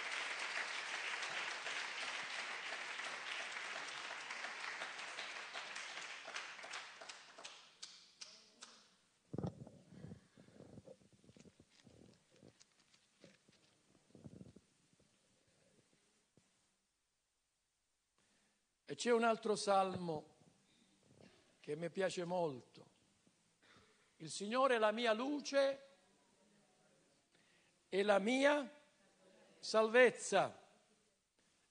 E 18.86 18.96
c'è 18.96 19.12
un 19.12 19.24
altro 19.24 19.56
salmo 19.56 20.26
che 21.60 21.76
mi 21.76 21.90
piace 21.90 22.24
molto. 22.24 22.86
Il 24.18 24.30
Signore 24.30 24.76
è 24.76 24.78
la 24.78 24.92
mia 24.92 25.14
luce 25.14 25.93
e 27.94 28.02
la 28.02 28.18
mia 28.18 28.68
salvezza. 29.60 30.60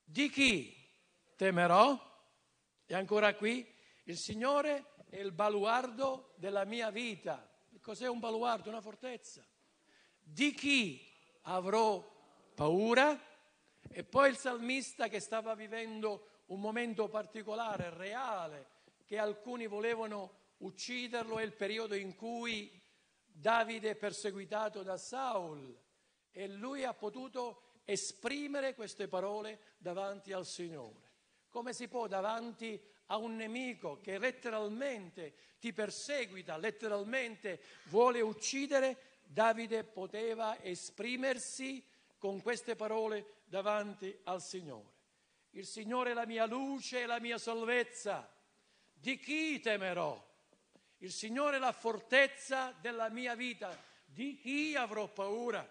Di 0.04 0.30
chi 0.30 0.72
temerò? 1.34 1.98
E 2.86 2.94
ancora 2.94 3.34
qui, 3.34 3.68
il 4.04 4.16
Signore 4.16 4.92
è 5.08 5.16
il 5.16 5.32
baluardo 5.32 6.34
della 6.36 6.64
mia 6.64 6.92
vita. 6.92 7.44
Cos'è 7.80 8.06
un 8.06 8.20
baluardo? 8.20 8.68
Una 8.68 8.80
fortezza. 8.80 9.44
Di 10.20 10.54
chi 10.54 11.04
avrò 11.42 12.08
paura? 12.54 13.20
E 13.90 14.04
poi 14.04 14.30
il 14.30 14.36
salmista 14.36 15.08
che 15.08 15.18
stava 15.18 15.56
vivendo 15.56 16.42
un 16.46 16.60
momento 16.60 17.08
particolare, 17.08 17.90
reale, 17.90 18.68
che 19.06 19.18
alcuni 19.18 19.66
volevano 19.66 20.52
ucciderlo, 20.58 21.40
è 21.40 21.42
il 21.42 21.54
periodo 21.54 21.96
in 21.96 22.14
cui 22.14 22.80
Davide 23.26 23.90
è 23.90 23.96
perseguitato 23.96 24.84
da 24.84 24.96
Saul 24.96 25.82
e 26.32 26.48
lui 26.48 26.84
ha 26.84 26.94
potuto 26.94 27.80
esprimere 27.84 28.74
queste 28.74 29.06
parole 29.06 29.74
davanti 29.78 30.32
al 30.32 30.46
Signore. 30.46 31.10
Come 31.48 31.72
si 31.72 31.86
può 31.86 32.06
davanti 32.06 32.80
a 33.06 33.16
un 33.18 33.36
nemico 33.36 34.00
che 34.00 34.18
letteralmente 34.18 35.34
ti 35.60 35.72
perseguita, 35.72 36.56
letteralmente 36.56 37.60
vuole 37.84 38.20
uccidere, 38.20 39.20
Davide 39.22 39.84
poteva 39.84 40.62
esprimersi 40.62 41.82
con 42.18 42.42
queste 42.42 42.76
parole 42.76 43.42
davanti 43.44 44.16
al 44.24 44.42
Signore. 44.42 44.90
Il 45.50 45.66
Signore 45.66 46.10
è 46.10 46.14
la 46.14 46.26
mia 46.26 46.46
luce 46.46 47.02
e 47.02 47.06
la 47.06 47.20
mia 47.20 47.38
salvezza. 47.38 48.30
Di 48.92 49.18
chi 49.18 49.60
temerò? 49.60 50.30
Il 50.98 51.12
Signore 51.12 51.56
è 51.56 51.58
la 51.58 51.72
fortezza 51.72 52.72
della 52.80 53.08
mia 53.08 53.34
vita. 53.34 53.76
Di 54.04 54.36
chi 54.36 54.74
avrò 54.76 55.08
paura? 55.08 55.68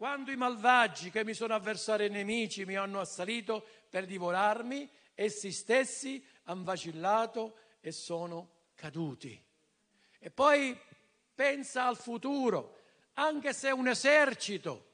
Quando 0.00 0.30
i 0.30 0.36
malvagi 0.36 1.10
che 1.10 1.26
mi 1.26 1.34
sono 1.34 1.52
avversari 1.52 2.08
nemici 2.08 2.64
mi 2.64 2.74
hanno 2.74 3.00
assalito 3.00 3.62
per 3.90 4.06
divorarmi, 4.06 4.88
essi 5.12 5.52
stessi 5.52 6.24
hanno 6.44 6.64
vacillato 6.64 7.58
e 7.80 7.92
sono 7.92 8.48
caduti. 8.74 9.38
E 10.18 10.30
poi 10.30 10.74
pensa 11.34 11.86
al 11.86 11.98
futuro, 11.98 12.78
anche 13.16 13.52
se 13.52 13.72
un 13.72 13.88
esercito 13.88 14.92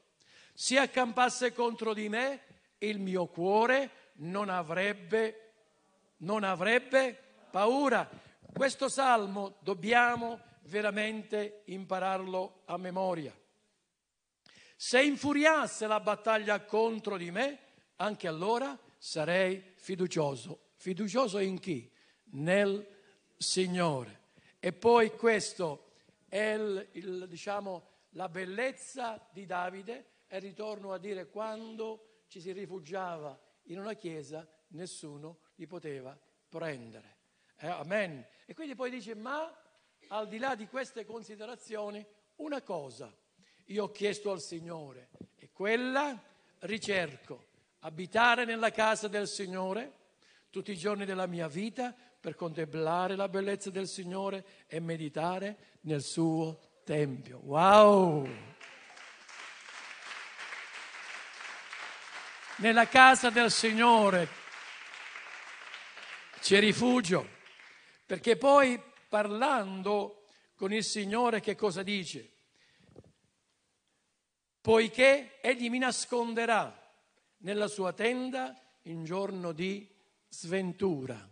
si 0.53 0.75
accampasse 0.75 1.53
contro 1.53 1.93
di 1.93 2.09
me, 2.09 2.41
il 2.79 2.99
mio 2.99 3.27
cuore 3.27 4.11
non 4.15 4.49
avrebbe, 4.49 5.53
non 6.17 6.43
avrebbe 6.43 7.17
paura. 7.49 8.09
Questo 8.51 8.89
salmo 8.89 9.55
dobbiamo 9.61 10.41
veramente 10.63 11.61
impararlo 11.67 12.63
a 12.65 12.75
memoria. 12.75 13.33
Se 14.79 15.01
infuriasse 15.01 15.87
la 15.87 15.99
battaglia 15.99 16.63
contro 16.63 17.17
di 17.17 17.31
me, 17.31 17.59
anche 17.95 18.27
allora 18.27 18.77
sarei 18.99 19.73
fiducioso. 19.75 20.73
Fiducioso 20.75 21.39
in 21.39 21.59
chi? 21.59 21.91
Nel 22.33 22.87
Signore. 23.35 24.25
E 24.59 24.73
poi 24.73 25.09
questo 25.09 25.93
è 26.29 26.53
il, 26.53 26.89
il, 26.91 27.25
diciamo, 27.27 27.87
la 28.09 28.29
bellezza 28.29 29.27
di 29.31 29.47
Davide 29.47 30.25
e 30.27 30.37
ritorno 30.37 30.93
a 30.93 30.99
dire 30.99 31.27
quando 31.27 32.25
ci 32.27 32.39
si 32.39 32.51
rifugiava 32.51 33.35
in 33.63 33.79
una 33.79 33.95
chiesa 33.95 34.47
nessuno 34.69 35.39
li 35.55 35.65
poteva 35.65 36.15
prendere. 36.47 37.15
Eh, 37.57 37.67
amen. 37.67 38.23
E 38.45 38.53
quindi 38.53 38.75
poi 38.75 38.91
dice, 38.91 39.15
ma 39.15 39.51
al 40.09 40.27
di 40.27 40.37
là 40.37 40.53
di 40.53 40.67
queste 40.67 41.03
considerazioni, 41.03 42.05
una 42.35 42.61
cosa 42.61 43.11
io 43.67 43.85
ho 43.85 43.91
chiesto 43.91 44.31
al 44.31 44.41
Signore 44.41 45.09
e 45.37 45.49
quella 45.51 46.21
ricerco, 46.59 47.47
abitare 47.79 48.45
nella 48.45 48.71
casa 48.71 49.07
del 49.07 49.27
Signore 49.27 49.93
tutti 50.49 50.71
i 50.71 50.77
giorni 50.77 51.05
della 51.05 51.27
mia 51.27 51.47
vita 51.47 51.93
per 52.19 52.35
contemplare 52.35 53.15
la 53.15 53.27
bellezza 53.27 53.69
del 53.69 53.87
Signore 53.87 54.45
e 54.67 54.79
meditare 54.79 55.57
nel 55.81 56.01
suo 56.01 56.59
Tempio. 56.83 57.39
Wow! 57.43 58.27
Nella 62.57 62.87
casa 62.87 63.29
del 63.29 63.51
Signore 63.51 64.27
c'è 66.39 66.59
rifugio, 66.59 67.27
perché 68.05 68.37
poi 68.37 68.81
parlando 69.09 70.27
con 70.55 70.71
il 70.71 70.83
Signore 70.83 71.41
che 71.41 71.55
cosa 71.55 71.83
dice? 71.83 72.31
Poiché 74.61 75.39
egli 75.41 75.69
mi 75.69 75.79
nasconderà 75.79 76.75
nella 77.39 77.67
sua 77.67 77.93
tenda 77.93 78.55
in 78.83 79.03
giorno 79.03 79.51
di 79.51 79.87
sventura. 80.27 81.29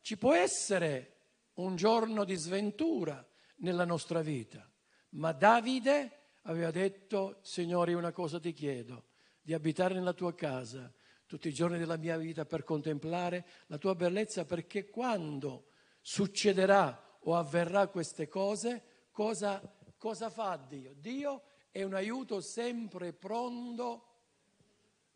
Ci 0.00 0.16
può 0.16 0.34
essere 0.34 1.16
un 1.54 1.76
giorno 1.76 2.24
di 2.24 2.34
sventura 2.34 3.26
nella 3.56 3.84
nostra 3.84 4.20
vita, 4.20 4.70
ma 5.10 5.32
Davide 5.32 6.18
aveva 6.42 6.70
detto, 6.70 7.38
Signore, 7.42 7.94
una 7.94 8.12
cosa 8.12 8.38
ti 8.38 8.52
chiedo, 8.52 9.06
di 9.42 9.54
abitare 9.54 9.94
nella 9.94 10.12
tua 10.12 10.34
casa 10.34 10.92
tutti 11.28 11.48
i 11.48 11.52
giorni 11.52 11.78
della 11.78 11.98
mia 11.98 12.16
vita 12.16 12.46
per 12.46 12.64
contemplare 12.64 13.46
la 13.66 13.76
tua 13.76 13.94
bellezza, 13.94 14.46
perché 14.46 14.88
quando 14.88 15.66
succederà 16.00 17.18
o 17.24 17.36
avverrà 17.36 17.88
queste 17.88 18.28
cose, 18.28 19.08
cosa, 19.10 19.60
cosa 19.98 20.30
fa 20.30 20.56
Dio? 20.56 20.94
Dio 20.94 21.42
è 21.70 21.82
un 21.82 21.94
aiuto 21.94 22.40
sempre 22.40 23.12
pronto 23.12 24.06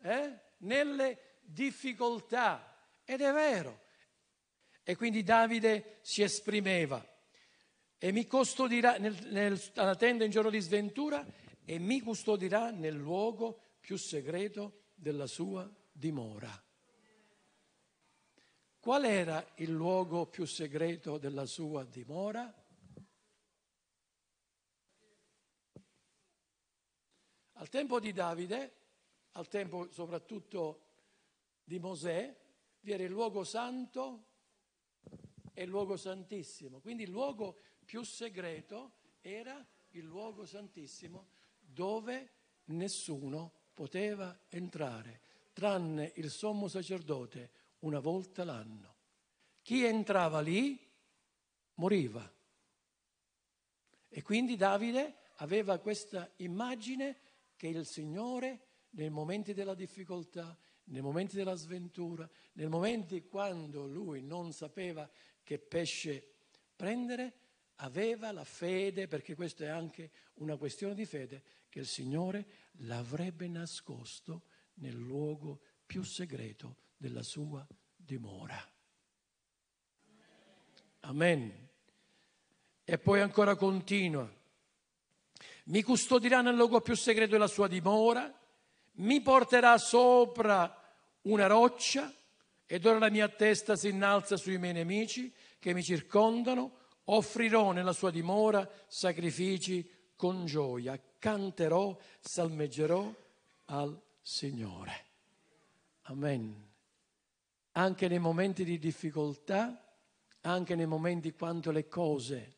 eh? 0.01 0.39
nelle 0.59 1.37
difficoltà. 1.41 2.77
Ed 3.05 3.21
è 3.21 3.31
vero. 3.31 3.81
E 4.83 4.95
quindi 4.95 5.23
Davide 5.23 5.99
si 6.01 6.21
esprimeva 6.21 7.05
e 7.97 8.11
mi 8.11 8.27
custodirà 8.27 8.97
nel, 8.97 9.15
nel, 9.29 9.61
alla 9.75 9.95
tenda 9.95 10.25
in 10.25 10.31
giorno 10.31 10.49
di 10.49 10.59
sventura 10.59 11.25
e 11.63 11.79
mi 11.79 12.01
custodirà 12.01 12.69
nel 12.69 12.95
luogo 12.95 13.59
più 13.79 13.95
segreto 13.95 14.87
della 14.93 15.25
sua 15.25 15.69
dimora. 15.89 16.51
Qual 18.77 19.05
era 19.05 19.45
il 19.55 19.71
luogo 19.71 20.25
più 20.25 20.45
segreto 20.45 21.17
della 21.17 21.45
sua 21.45 21.85
dimora? 21.85 22.53
Al 27.63 27.69
tempo 27.69 28.01
di 28.01 28.11
Davide, 28.11 28.73
al 29.31 29.47
tempo 29.47 29.89
soprattutto 29.89 30.81
di 31.63 31.79
Mosè, 31.79 32.37
vi 32.81 32.91
era 32.91 33.03
il 33.03 33.09
luogo 33.09 33.45
santo 33.45 34.25
e 35.53 35.63
il 35.63 35.69
luogo 35.69 35.95
santissimo. 35.95 36.81
Quindi 36.81 37.03
il 37.03 37.09
luogo 37.09 37.57
più 37.85 38.03
segreto 38.03 38.95
era 39.21 39.65
il 39.91 40.03
luogo 40.03 40.45
santissimo 40.45 41.29
dove 41.57 42.31
nessuno 42.65 43.53
poteva 43.71 44.37
entrare, 44.49 45.21
tranne 45.53 46.11
il 46.15 46.31
sommo 46.31 46.67
sacerdote 46.67 47.51
una 47.79 47.99
volta 48.01 48.43
l'anno. 48.43 48.95
Chi 49.61 49.85
entrava 49.85 50.41
lì 50.41 50.77
moriva. 51.75 52.29
E 54.09 54.21
quindi 54.21 54.57
Davide 54.57 55.15
aveva 55.35 55.77
questa 55.77 56.29
immagine 56.39 57.31
che 57.63 57.69
il 57.69 57.85
Signore 57.85 58.59
nei 58.89 59.09
momenti 59.09 59.53
della 59.53 59.73
difficoltà, 59.73 60.57
nei 60.87 60.99
momenti 60.99 61.37
della 61.37 61.55
sventura, 61.55 62.29
nei 62.55 62.67
momenti 62.67 63.25
quando 63.29 63.87
lui 63.87 64.21
non 64.21 64.51
sapeva 64.51 65.09
che 65.43 65.59
pesce 65.59 66.33
prendere, 66.75 67.33
aveva 67.75 68.33
la 68.33 68.43
fede, 68.43 69.07
perché 69.07 69.33
questa 69.33 69.63
è 69.63 69.69
anche 69.69 70.11
una 70.39 70.57
questione 70.57 70.93
di 70.93 71.05
fede, 71.05 71.41
che 71.69 71.79
il 71.79 71.87
Signore 71.87 72.45
l'avrebbe 72.79 73.47
nascosto 73.47 74.43
nel 74.73 74.97
luogo 74.97 75.61
più 75.85 76.03
segreto 76.03 76.75
della 76.97 77.23
sua 77.23 77.65
dimora. 77.95 78.61
Amen. 80.99 81.69
E 82.83 82.97
poi 82.97 83.21
ancora 83.21 83.55
continua. 83.55 84.29
Mi 85.65 85.81
custodirà 85.81 86.41
nel 86.41 86.55
luogo 86.55 86.81
più 86.81 86.95
segreto 86.95 87.31
della 87.31 87.47
sua 87.47 87.67
dimora, 87.67 88.31
mi 88.95 89.21
porterà 89.21 89.77
sopra 89.77 90.81
una 91.21 91.47
roccia 91.47 92.13
ed 92.65 92.85
ora 92.85 92.99
la 92.99 93.09
mia 93.09 93.29
testa 93.29 93.75
si 93.75 93.89
innalza 93.89 94.35
sui 94.35 94.57
miei 94.57 94.73
nemici 94.73 95.33
che 95.59 95.73
mi 95.73 95.83
circondano, 95.83 96.77
offrirò 97.05 97.71
nella 97.71 97.93
sua 97.93 98.11
dimora 98.11 98.69
sacrifici 98.87 99.89
con 100.15 100.45
gioia, 100.45 100.99
canterò, 101.19 101.97
salmeggerò 102.19 103.13
al 103.65 104.01
Signore. 104.21 105.05
Amen. 106.03 106.71
Anche 107.73 108.07
nei 108.07 108.19
momenti 108.19 108.63
di 108.63 108.77
difficoltà, 108.77 109.95
anche 110.41 110.75
nei 110.75 110.85
momenti 110.85 111.33
quando 111.33 111.71
le 111.71 111.87
cose 111.87 112.55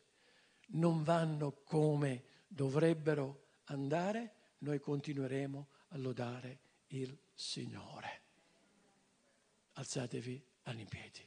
non 0.68 1.02
vanno 1.02 1.60
come 1.64 2.25
dovrebbero 2.46 3.44
andare, 3.64 4.34
noi 4.58 4.80
continueremo 4.80 5.68
a 5.88 5.96
lodare 5.98 6.58
il 6.88 7.16
Signore. 7.34 8.20
Alzatevi 9.74 10.42
all'impiedi. 10.62 11.26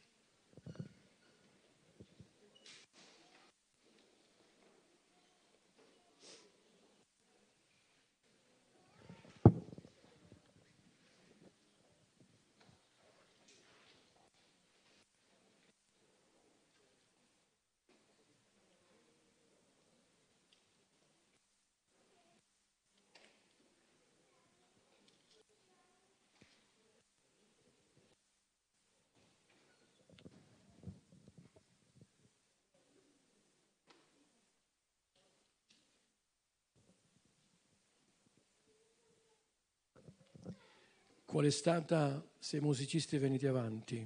Qual 41.29 41.45
è 41.45 41.51
stata, 41.51 42.27
se 42.39 42.57
i 42.57 42.59
musicisti 42.59 43.19
venuti 43.19 43.45
avanti, 43.45 44.03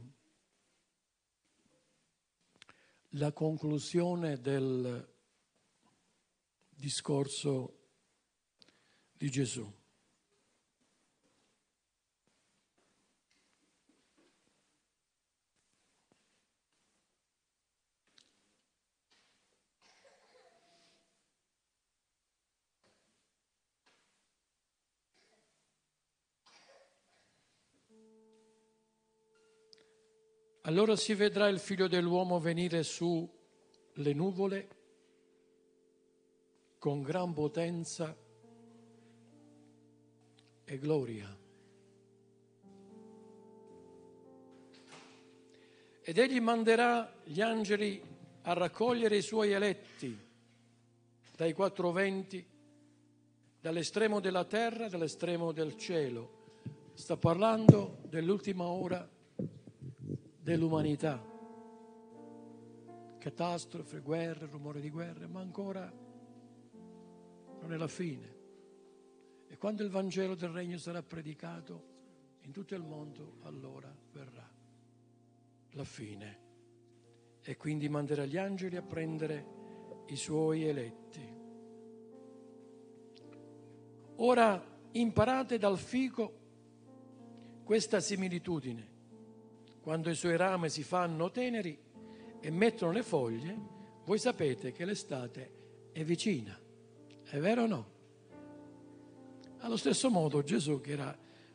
la 3.11 3.31
conclusione 3.31 4.41
del 4.41 5.07
discorso 6.69 7.79
di 9.13 9.29
Gesù. 9.29 9.71
Allora 30.73 30.95
si 30.95 31.13
vedrà 31.13 31.49
il 31.49 31.59
figlio 31.59 31.87
dell'uomo 31.87 32.39
venire 32.39 32.81
su 32.81 33.29
le 33.93 34.13
nuvole 34.13 34.67
con 36.79 37.03
gran 37.03 37.31
potenza 37.31 38.17
e 40.63 40.77
gloria. 40.79 41.37
Ed 46.01 46.17
egli 46.17 46.39
manderà 46.39 47.21
gli 47.23 47.39
angeli 47.39 48.01
a 48.41 48.53
raccogliere 48.53 49.17
i 49.17 49.21
suoi 49.21 49.51
eletti 49.51 50.17
dai 51.35 51.53
quattro 51.53 51.91
venti, 51.91 52.43
dall'estremo 53.59 54.19
della 54.19 54.45
terra, 54.45 54.89
dall'estremo 54.89 55.51
del 55.51 55.77
cielo. 55.77 56.61
Sta 56.95 57.15
parlando 57.15 57.99
dell'ultima 58.07 58.65
ora 58.65 59.12
dell'umanità. 60.43 61.31
Catastrofe, 63.17 63.99
guerre, 64.01 64.47
rumore 64.47 64.81
di 64.81 64.89
guerre, 64.89 65.25
ma 65.27 65.39
ancora 65.39 65.91
non 67.61 67.71
è 67.71 67.77
la 67.77 67.87
fine. 67.87 68.41
E 69.47 69.57
quando 69.57 69.83
il 69.83 69.89
Vangelo 69.89 70.35
del 70.35 70.49
Regno 70.49 70.77
sarà 70.77 71.01
predicato 71.01 71.91
in 72.41 72.51
tutto 72.51 72.75
il 72.75 72.83
mondo, 72.83 73.37
allora 73.43 73.95
verrà 74.11 74.51
la 75.71 75.83
fine. 75.85 76.41
E 77.41 77.55
quindi 77.55 77.87
manderà 77.87 78.25
gli 78.25 78.37
angeli 78.37 78.75
a 78.75 78.81
prendere 78.81 79.45
i 80.07 80.17
suoi 80.17 80.65
eletti. 80.65 81.41
Ora 84.17 84.61
imparate 84.91 85.57
dal 85.57 85.77
fico 85.77 86.41
questa 87.63 88.01
similitudine 88.01 88.92
quando 89.83 90.09
i 90.09 90.15
suoi 90.15 90.37
rami 90.37 90.69
si 90.69 90.81
fanno 90.81 91.29
teneri 91.29 91.77
e 92.39 92.49
mettono 92.49 92.93
le 92.93 93.03
foglie, 93.03 93.53
voi 94.05 94.17
sapete 94.17 94.71
che 94.71 94.85
l'estate 94.85 95.51
è 95.91 96.05
vicina. 96.05 96.57
È 97.21 97.37
vero 97.37 97.63
o 97.63 97.67
no? 97.67 97.91
Allo 99.57 99.75
stesso 99.75 100.09
modo 100.09 100.41
Gesù, 100.41 100.79
che 100.79 100.91
era 100.91 101.13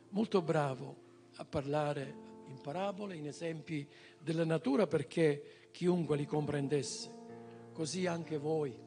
molto 0.09 0.43
bravo 0.43 0.95
a 1.37 1.45
parlare 1.45 2.27
in 2.45 2.61
parabole, 2.61 3.15
in 3.15 3.25
esempi 3.25 3.87
della 4.19 4.45
natura 4.45 4.85
perché 4.85 5.69
chiunque 5.71 6.15
li 6.15 6.27
comprendesse, 6.27 7.11
così 7.73 8.05
anche 8.05 8.37
voi. 8.37 8.77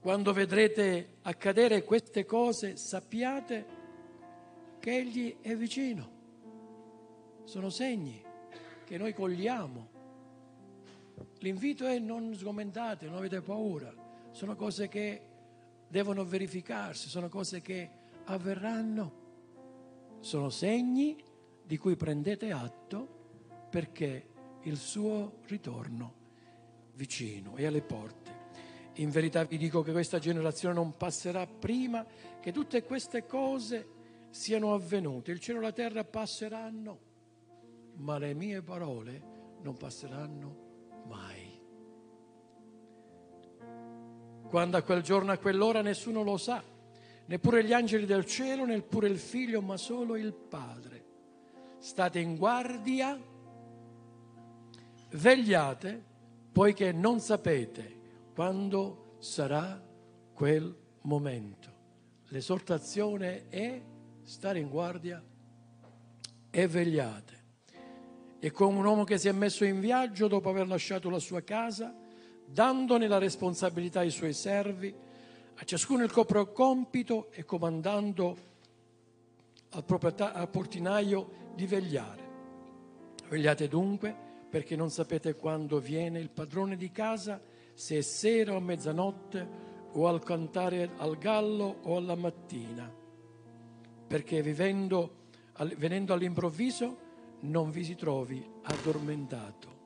Quando 0.00 0.32
vedrete 0.32 1.16
accadere 1.20 1.84
queste 1.84 2.24
cose, 2.24 2.76
sappiate 2.76 3.66
che 4.78 4.96
Egli 4.96 5.36
è 5.42 5.54
vicino 5.54 6.19
sono 7.50 7.68
segni 7.68 8.22
che 8.84 8.96
noi 8.96 9.12
cogliamo. 9.12 9.88
L'invito 11.38 11.84
è 11.84 11.98
non 11.98 12.32
sgomentate, 12.32 13.06
non 13.06 13.16
avete 13.16 13.40
paura, 13.40 13.92
sono 14.30 14.54
cose 14.54 14.86
che 14.86 15.20
devono 15.88 16.24
verificarsi, 16.24 17.08
sono 17.08 17.28
cose 17.28 17.60
che 17.60 17.90
avverranno, 18.26 20.18
sono 20.20 20.48
segni 20.48 21.16
di 21.64 21.76
cui 21.76 21.96
prendete 21.96 22.52
atto 22.52 23.66
perché 23.68 24.28
il 24.62 24.76
suo 24.76 25.38
ritorno 25.46 26.14
vicino 26.94 27.56
è 27.56 27.66
alle 27.66 27.82
porte. 27.82 28.38
In 28.94 29.10
verità 29.10 29.42
vi 29.42 29.56
dico 29.56 29.82
che 29.82 29.90
questa 29.90 30.20
generazione 30.20 30.74
non 30.74 30.96
passerà 30.96 31.48
prima 31.48 32.06
che 32.40 32.52
tutte 32.52 32.84
queste 32.84 33.26
cose 33.26 33.88
siano 34.30 34.72
avvenute. 34.72 35.32
Il 35.32 35.40
cielo 35.40 35.58
e 35.58 35.62
la 35.62 35.72
terra 35.72 36.04
passeranno, 36.04 37.09
ma 38.00 38.18
le 38.18 38.34
mie 38.34 38.62
parole 38.62 39.22
non 39.62 39.76
passeranno 39.76 40.56
mai. 41.06 41.58
Quando 44.48 44.76
a 44.76 44.82
quel 44.82 45.02
giorno, 45.02 45.32
a 45.32 45.38
quell'ora 45.38 45.82
nessuno 45.82 46.22
lo 46.22 46.36
sa, 46.36 46.62
neppure 47.26 47.64
gli 47.64 47.72
angeli 47.72 48.06
del 48.06 48.24
cielo, 48.24 48.64
neppure 48.64 49.08
il 49.08 49.18
figlio, 49.18 49.60
ma 49.60 49.76
solo 49.76 50.16
il 50.16 50.32
Padre. 50.32 51.04
State 51.78 52.18
in 52.18 52.36
guardia, 52.36 53.18
vegliate, 55.10 56.04
poiché 56.52 56.92
non 56.92 57.20
sapete 57.20 57.98
quando 58.34 59.16
sarà 59.18 59.80
quel 60.32 60.74
momento. 61.02 61.68
L'esortazione 62.28 63.48
è 63.48 63.80
stare 64.22 64.58
in 64.58 64.68
guardia 64.68 65.22
e 66.50 66.66
vegliate 66.66 67.39
è 68.40 68.50
come 68.50 68.78
un 68.78 68.86
uomo 68.86 69.04
che 69.04 69.18
si 69.18 69.28
è 69.28 69.32
messo 69.32 69.66
in 69.66 69.80
viaggio 69.80 70.26
dopo 70.26 70.48
aver 70.48 70.66
lasciato 70.66 71.10
la 71.10 71.18
sua 71.18 71.42
casa, 71.42 71.94
dandone 72.46 73.06
la 73.06 73.18
responsabilità 73.18 74.00
ai 74.00 74.10
suoi 74.10 74.32
servi 74.32 74.92
a 75.62 75.64
ciascuno 75.64 76.02
il 76.02 76.10
proprio 76.10 76.50
compito 76.52 77.30
e 77.32 77.44
comandando 77.44 78.36
al, 79.70 79.84
al 80.16 80.48
portinaio 80.48 81.30
di 81.54 81.66
vegliare. 81.66 82.28
Vegliate 83.28 83.68
dunque 83.68 84.16
perché 84.48 84.74
non 84.74 84.90
sapete 84.90 85.34
quando 85.34 85.78
viene 85.78 86.18
il 86.18 86.30
padrone 86.30 86.76
di 86.76 86.90
casa, 86.90 87.40
se 87.74 87.98
è 87.98 88.00
sera 88.00 88.54
o 88.54 88.60
mezzanotte 88.60 89.68
o 89.92 90.08
al 90.08 90.22
cantare 90.22 90.92
al 90.96 91.18
gallo 91.18 91.80
o 91.82 91.96
alla 91.96 92.14
mattina, 92.14 92.90
perché 94.06 94.40
vivendo, 94.40 95.26
venendo 95.76 96.14
all'improvviso 96.14 97.08
non 97.40 97.70
vi 97.70 97.84
si 97.84 97.94
trovi 97.94 98.44
addormentato. 98.62 99.78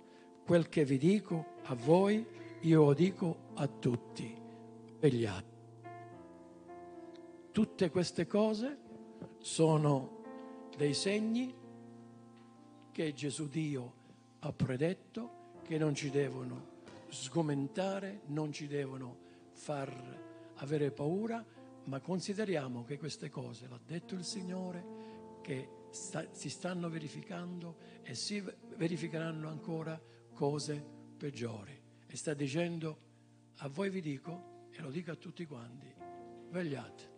Quel 0.45 0.69
che 0.69 0.85
vi 0.85 0.99
dico 0.99 1.55
a 1.65 1.75
voi, 1.75 2.27
io 2.61 2.85
lo 2.85 2.95
dico 2.95 3.37
a 3.55 3.67
tutti. 3.67 4.35
Vegliate. 4.99 5.53
Tutte 7.53 7.91
queste 7.91 8.27
cose 8.27 8.79
sono 9.39 10.23
dei 10.77 10.95
segni 10.95 11.55
che 12.91 13.13
Gesù 13.13 13.49
Dio 13.49 13.93
ha 14.41 14.53
predetto 14.53 15.43
che 15.63 15.79
non 15.79 15.95
ci 15.95 16.11
devono 16.11 16.73
sgomentare, 17.09 18.23
non 18.27 18.53
ci 18.53 18.67
devono 18.67 19.17
far 19.53 20.23
avere 20.57 20.91
paura, 20.91 21.45
ma 21.85 22.01
consideriamo 22.01 22.85
che 22.85 22.99
queste 22.99 23.31
cose, 23.31 23.67
l'ha 23.69 23.81
detto 23.85 24.15
il 24.15 24.25
Signore, 24.25 24.85
che 25.43 25.69
sta, 25.95 26.27
si 26.33 26.51
stanno 26.51 26.89
verificando 26.89 27.77
e 28.03 28.15
si 28.15 28.43
verificheranno 28.77 29.49
ancora 29.49 30.01
cose 30.33 30.85
peggiori. 31.17 31.81
E 32.07 32.17
sta 32.17 32.35
dicendo, 32.35 32.99
a 33.59 33.69
voi 33.69 33.91
vi 33.91 34.01
dico, 34.01 34.69
e 34.71 34.83
lo 34.83 34.91
dico 34.91 35.13
a 35.13 35.17
tutti 35.17 35.47
quanti, 35.47 35.93
vegliate, 36.51 37.13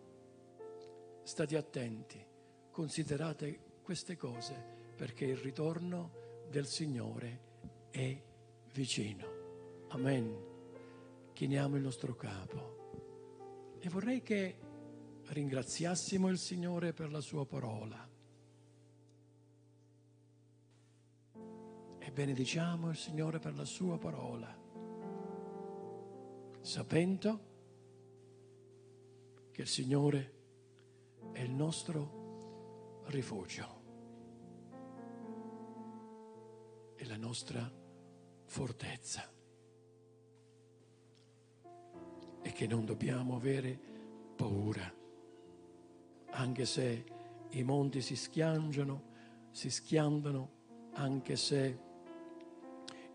state 1.23 1.57
attenti, 1.57 2.25
considerate 2.71 3.79
queste 3.81 4.15
cose 4.15 4.75
perché 4.95 5.25
il 5.25 5.37
ritorno 5.37 6.45
del 6.49 6.65
Signore 6.65 7.41
è 7.89 8.21
vicino. 8.71 9.85
Amen 9.89 10.55
chiniamo 11.37 11.75
il 11.75 11.83
nostro 11.83 12.15
capo. 12.15 13.75
E 13.79 13.89
vorrei 13.89 14.23
che 14.23 14.57
ringraziassimo 15.27 16.29
il 16.29 16.39
Signore 16.39 16.93
per 16.93 17.11
la 17.11 17.21
sua 17.21 17.45
parola. 17.45 18.06
Benediciamo 22.17 22.89
il 22.89 22.97
Signore 22.97 23.37
per 23.37 23.55
la 23.55 23.63
sua 23.63 23.99
parola, 23.99 24.51
sapendo 26.61 27.39
che 29.51 29.61
il 29.61 29.67
Signore 29.67 30.33
è 31.31 31.41
il 31.41 31.51
nostro 31.51 33.03
rifugio, 33.09 33.81
è 36.95 37.03
la 37.03 37.17
nostra 37.17 37.71
fortezza. 38.45 39.35
e 42.41 42.51
che 42.53 42.65
non 42.65 42.85
dobbiamo 42.85 43.35
avere 43.35 43.77
paura, 44.37 44.89
anche 46.29 46.65
se 46.65 47.05
i 47.49 47.63
monti 47.63 47.99
si 48.01 48.15
schiangiano, 48.15 49.03
si 49.51 49.69
schiantano, 49.69 50.51
anche 50.93 51.35
se 51.35 51.86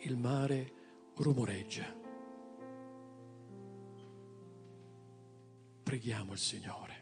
il 0.05 0.17
mare 0.17 0.73
rumoreggia. 1.17 1.85
Preghiamo 5.83 6.33
il 6.33 6.39
Signore. 6.39 7.02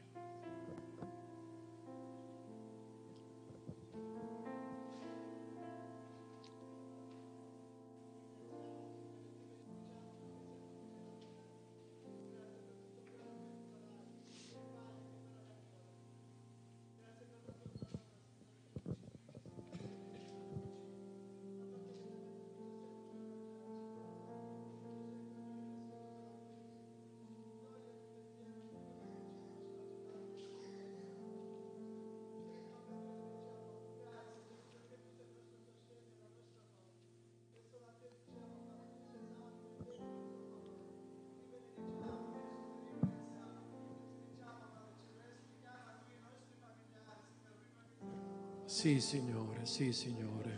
Sì, 48.80 48.98
Signore, 48.98 49.66
sì, 49.66 49.92
Signore. 49.92 50.49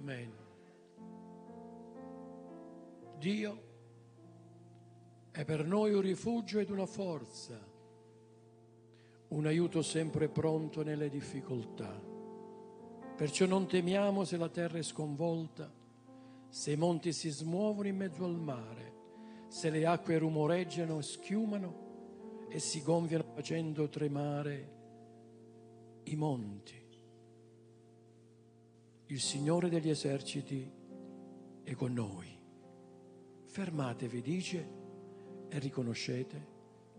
Amen. 0.00 0.32
Dio 3.18 3.62
è 5.30 5.44
per 5.44 5.66
noi 5.66 5.92
un 5.92 6.00
rifugio 6.00 6.58
ed 6.58 6.70
una 6.70 6.86
forza, 6.86 7.60
un 9.28 9.46
aiuto 9.46 9.82
sempre 9.82 10.28
pronto 10.28 10.82
nelle 10.82 11.10
difficoltà. 11.10 12.00
Perciò 13.14 13.44
non 13.44 13.66
temiamo 13.68 14.24
se 14.24 14.38
la 14.38 14.48
terra 14.48 14.78
è 14.78 14.82
sconvolta, 14.82 15.70
se 16.48 16.72
i 16.72 16.76
monti 16.76 17.12
si 17.12 17.28
smuovono 17.28 17.88
in 17.88 17.96
mezzo 17.96 18.24
al 18.24 18.40
mare, 18.40 18.94
se 19.48 19.68
le 19.68 19.84
acque 19.84 20.16
rumoreggiano 20.16 20.98
e 20.98 21.02
schiumano 21.02 22.46
e 22.48 22.58
si 22.58 22.82
gonfiano 22.82 23.24
facendo 23.34 23.86
tremare 23.90 24.78
i 26.04 26.16
monti 26.16 26.79
il 29.10 29.20
Signore 29.20 29.68
degli 29.68 29.90
eserciti 29.90 30.70
è 31.64 31.74
con 31.74 31.92
noi. 31.92 32.28
Fermatevi, 33.44 34.22
dice, 34.22 34.68
e 35.48 35.58
riconoscete 35.58 36.46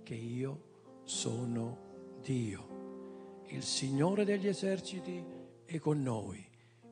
che 0.03 0.16
io 0.16 0.99
sono 1.03 2.20
Dio, 2.22 3.43
il 3.47 3.64
Signore 3.64 4.26
degli 4.26 4.47
eserciti, 4.47 5.24
è 5.64 5.80
con 5.80 6.01
noi. 6.01 6.45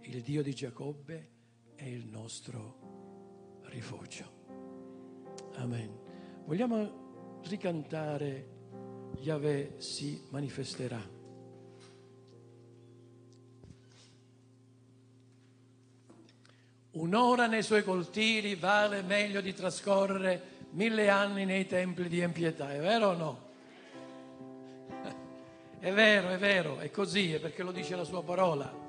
Il 0.04 0.22
Dio 0.22 0.42
di 0.42 0.54
Giacobbe 0.54 1.30
è 1.76 1.84
il 1.84 2.06
nostro 2.08 3.60
rifugio. 3.64 4.38
Amen. 5.56 6.00
Vogliamo 6.46 7.42
ricantare 7.44 8.58
Yahweh 9.18 9.76
si 9.80 10.26
manifesterà. 10.30 11.19
Un'ora 17.00 17.48
nei 17.48 17.64
suoi 17.64 17.82
coltili 17.86 18.56
vale 18.56 19.02
meglio 19.04 19.40
di 19.40 19.54
trascorrere 19.54 20.58
mille 20.72 21.08
anni 21.08 21.46
nei 21.46 21.66
templi 21.66 22.10
di 22.10 22.20
empietà, 22.20 22.74
è 22.74 22.80
vero 22.80 23.08
o 23.08 23.14
no? 23.14 23.48
È 25.80 25.94
vero, 25.94 26.28
è 26.28 26.38
vero, 26.38 26.80
è 26.80 26.92
così, 26.92 27.32
è 27.32 27.40
perché 27.40 27.64
lo 27.64 27.72
dice 27.72 27.96
la 27.96 28.04
sua 28.04 28.22
parola. 28.22 28.89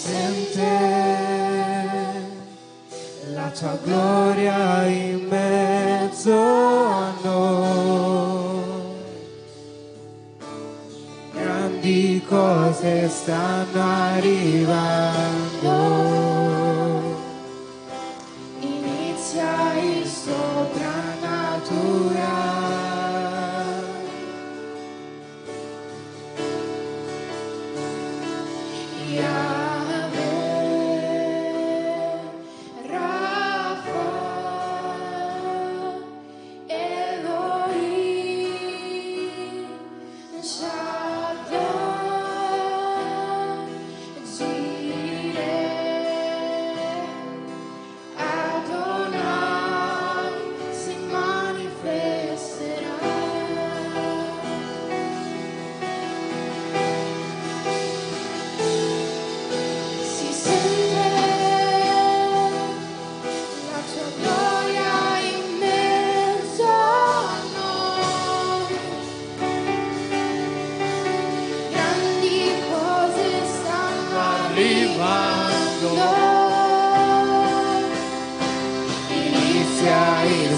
sente 0.00 0.72
la 3.34 3.50
tua 3.50 3.78
gloria 3.84 4.86
in 4.86 5.26
mezzo 5.28 6.32
a 6.32 7.12
noi. 7.22 8.62
Grandi 11.32 12.24
cose 12.26 13.08
stanno 13.08 13.82
arrivando. 14.14 16.09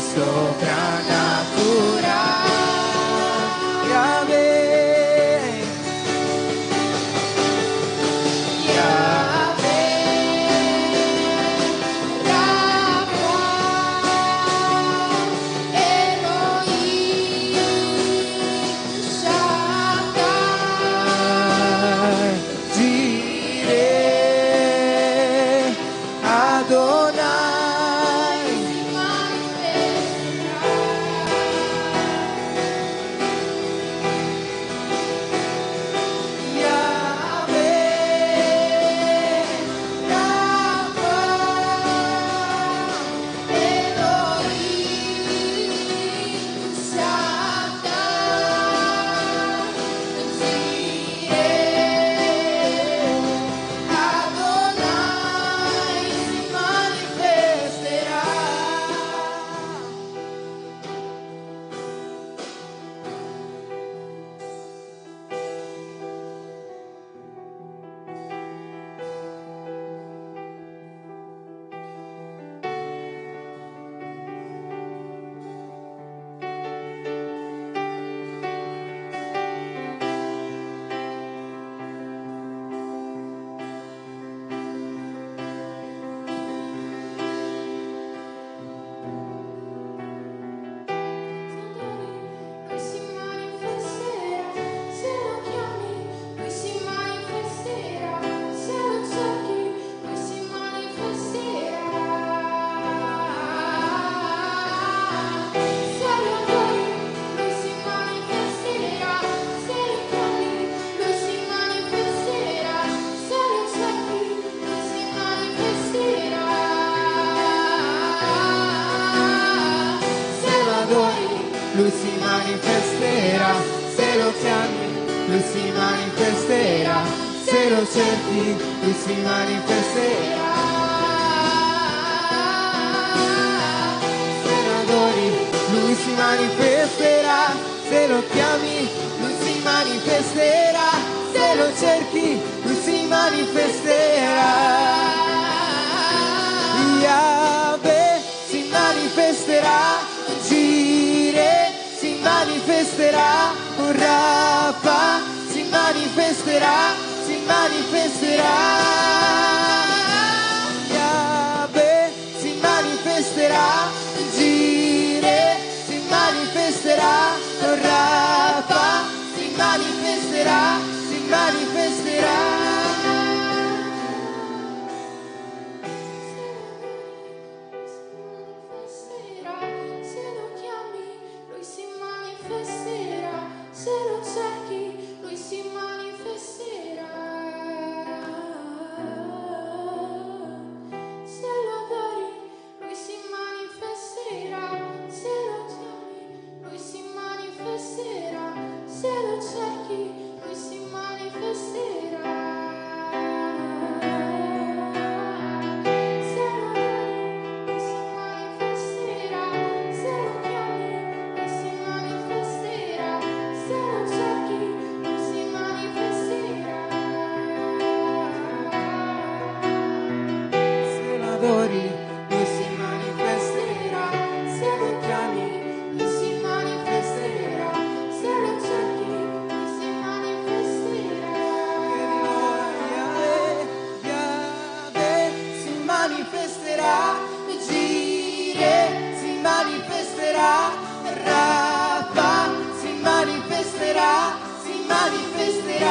só 0.02 1.01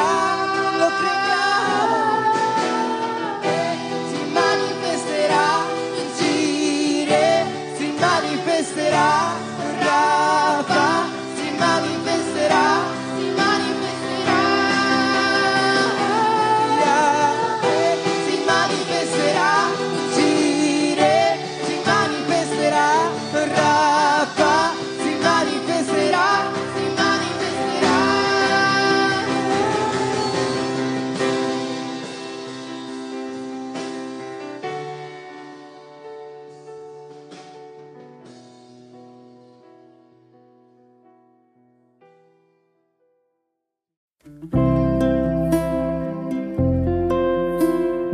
die. 0.01 0.30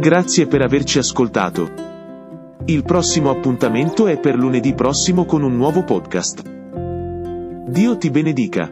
Grazie 0.08 0.48
per 0.48 0.62
averci 0.62 1.00
ascoltato. 1.00 1.70
Il 2.64 2.84
prossimo 2.84 3.30
appuntamento 3.30 4.08
è 4.08 4.18
per 4.18 4.38
lunedì 4.38 4.74
prossimo 4.74 5.26
con 5.26 5.44
un 5.44 5.58
nuovo 5.58 5.84
podcast. 5.84 6.44
Dio 7.68 7.98
ti 7.98 8.10
benedica. 8.10 8.72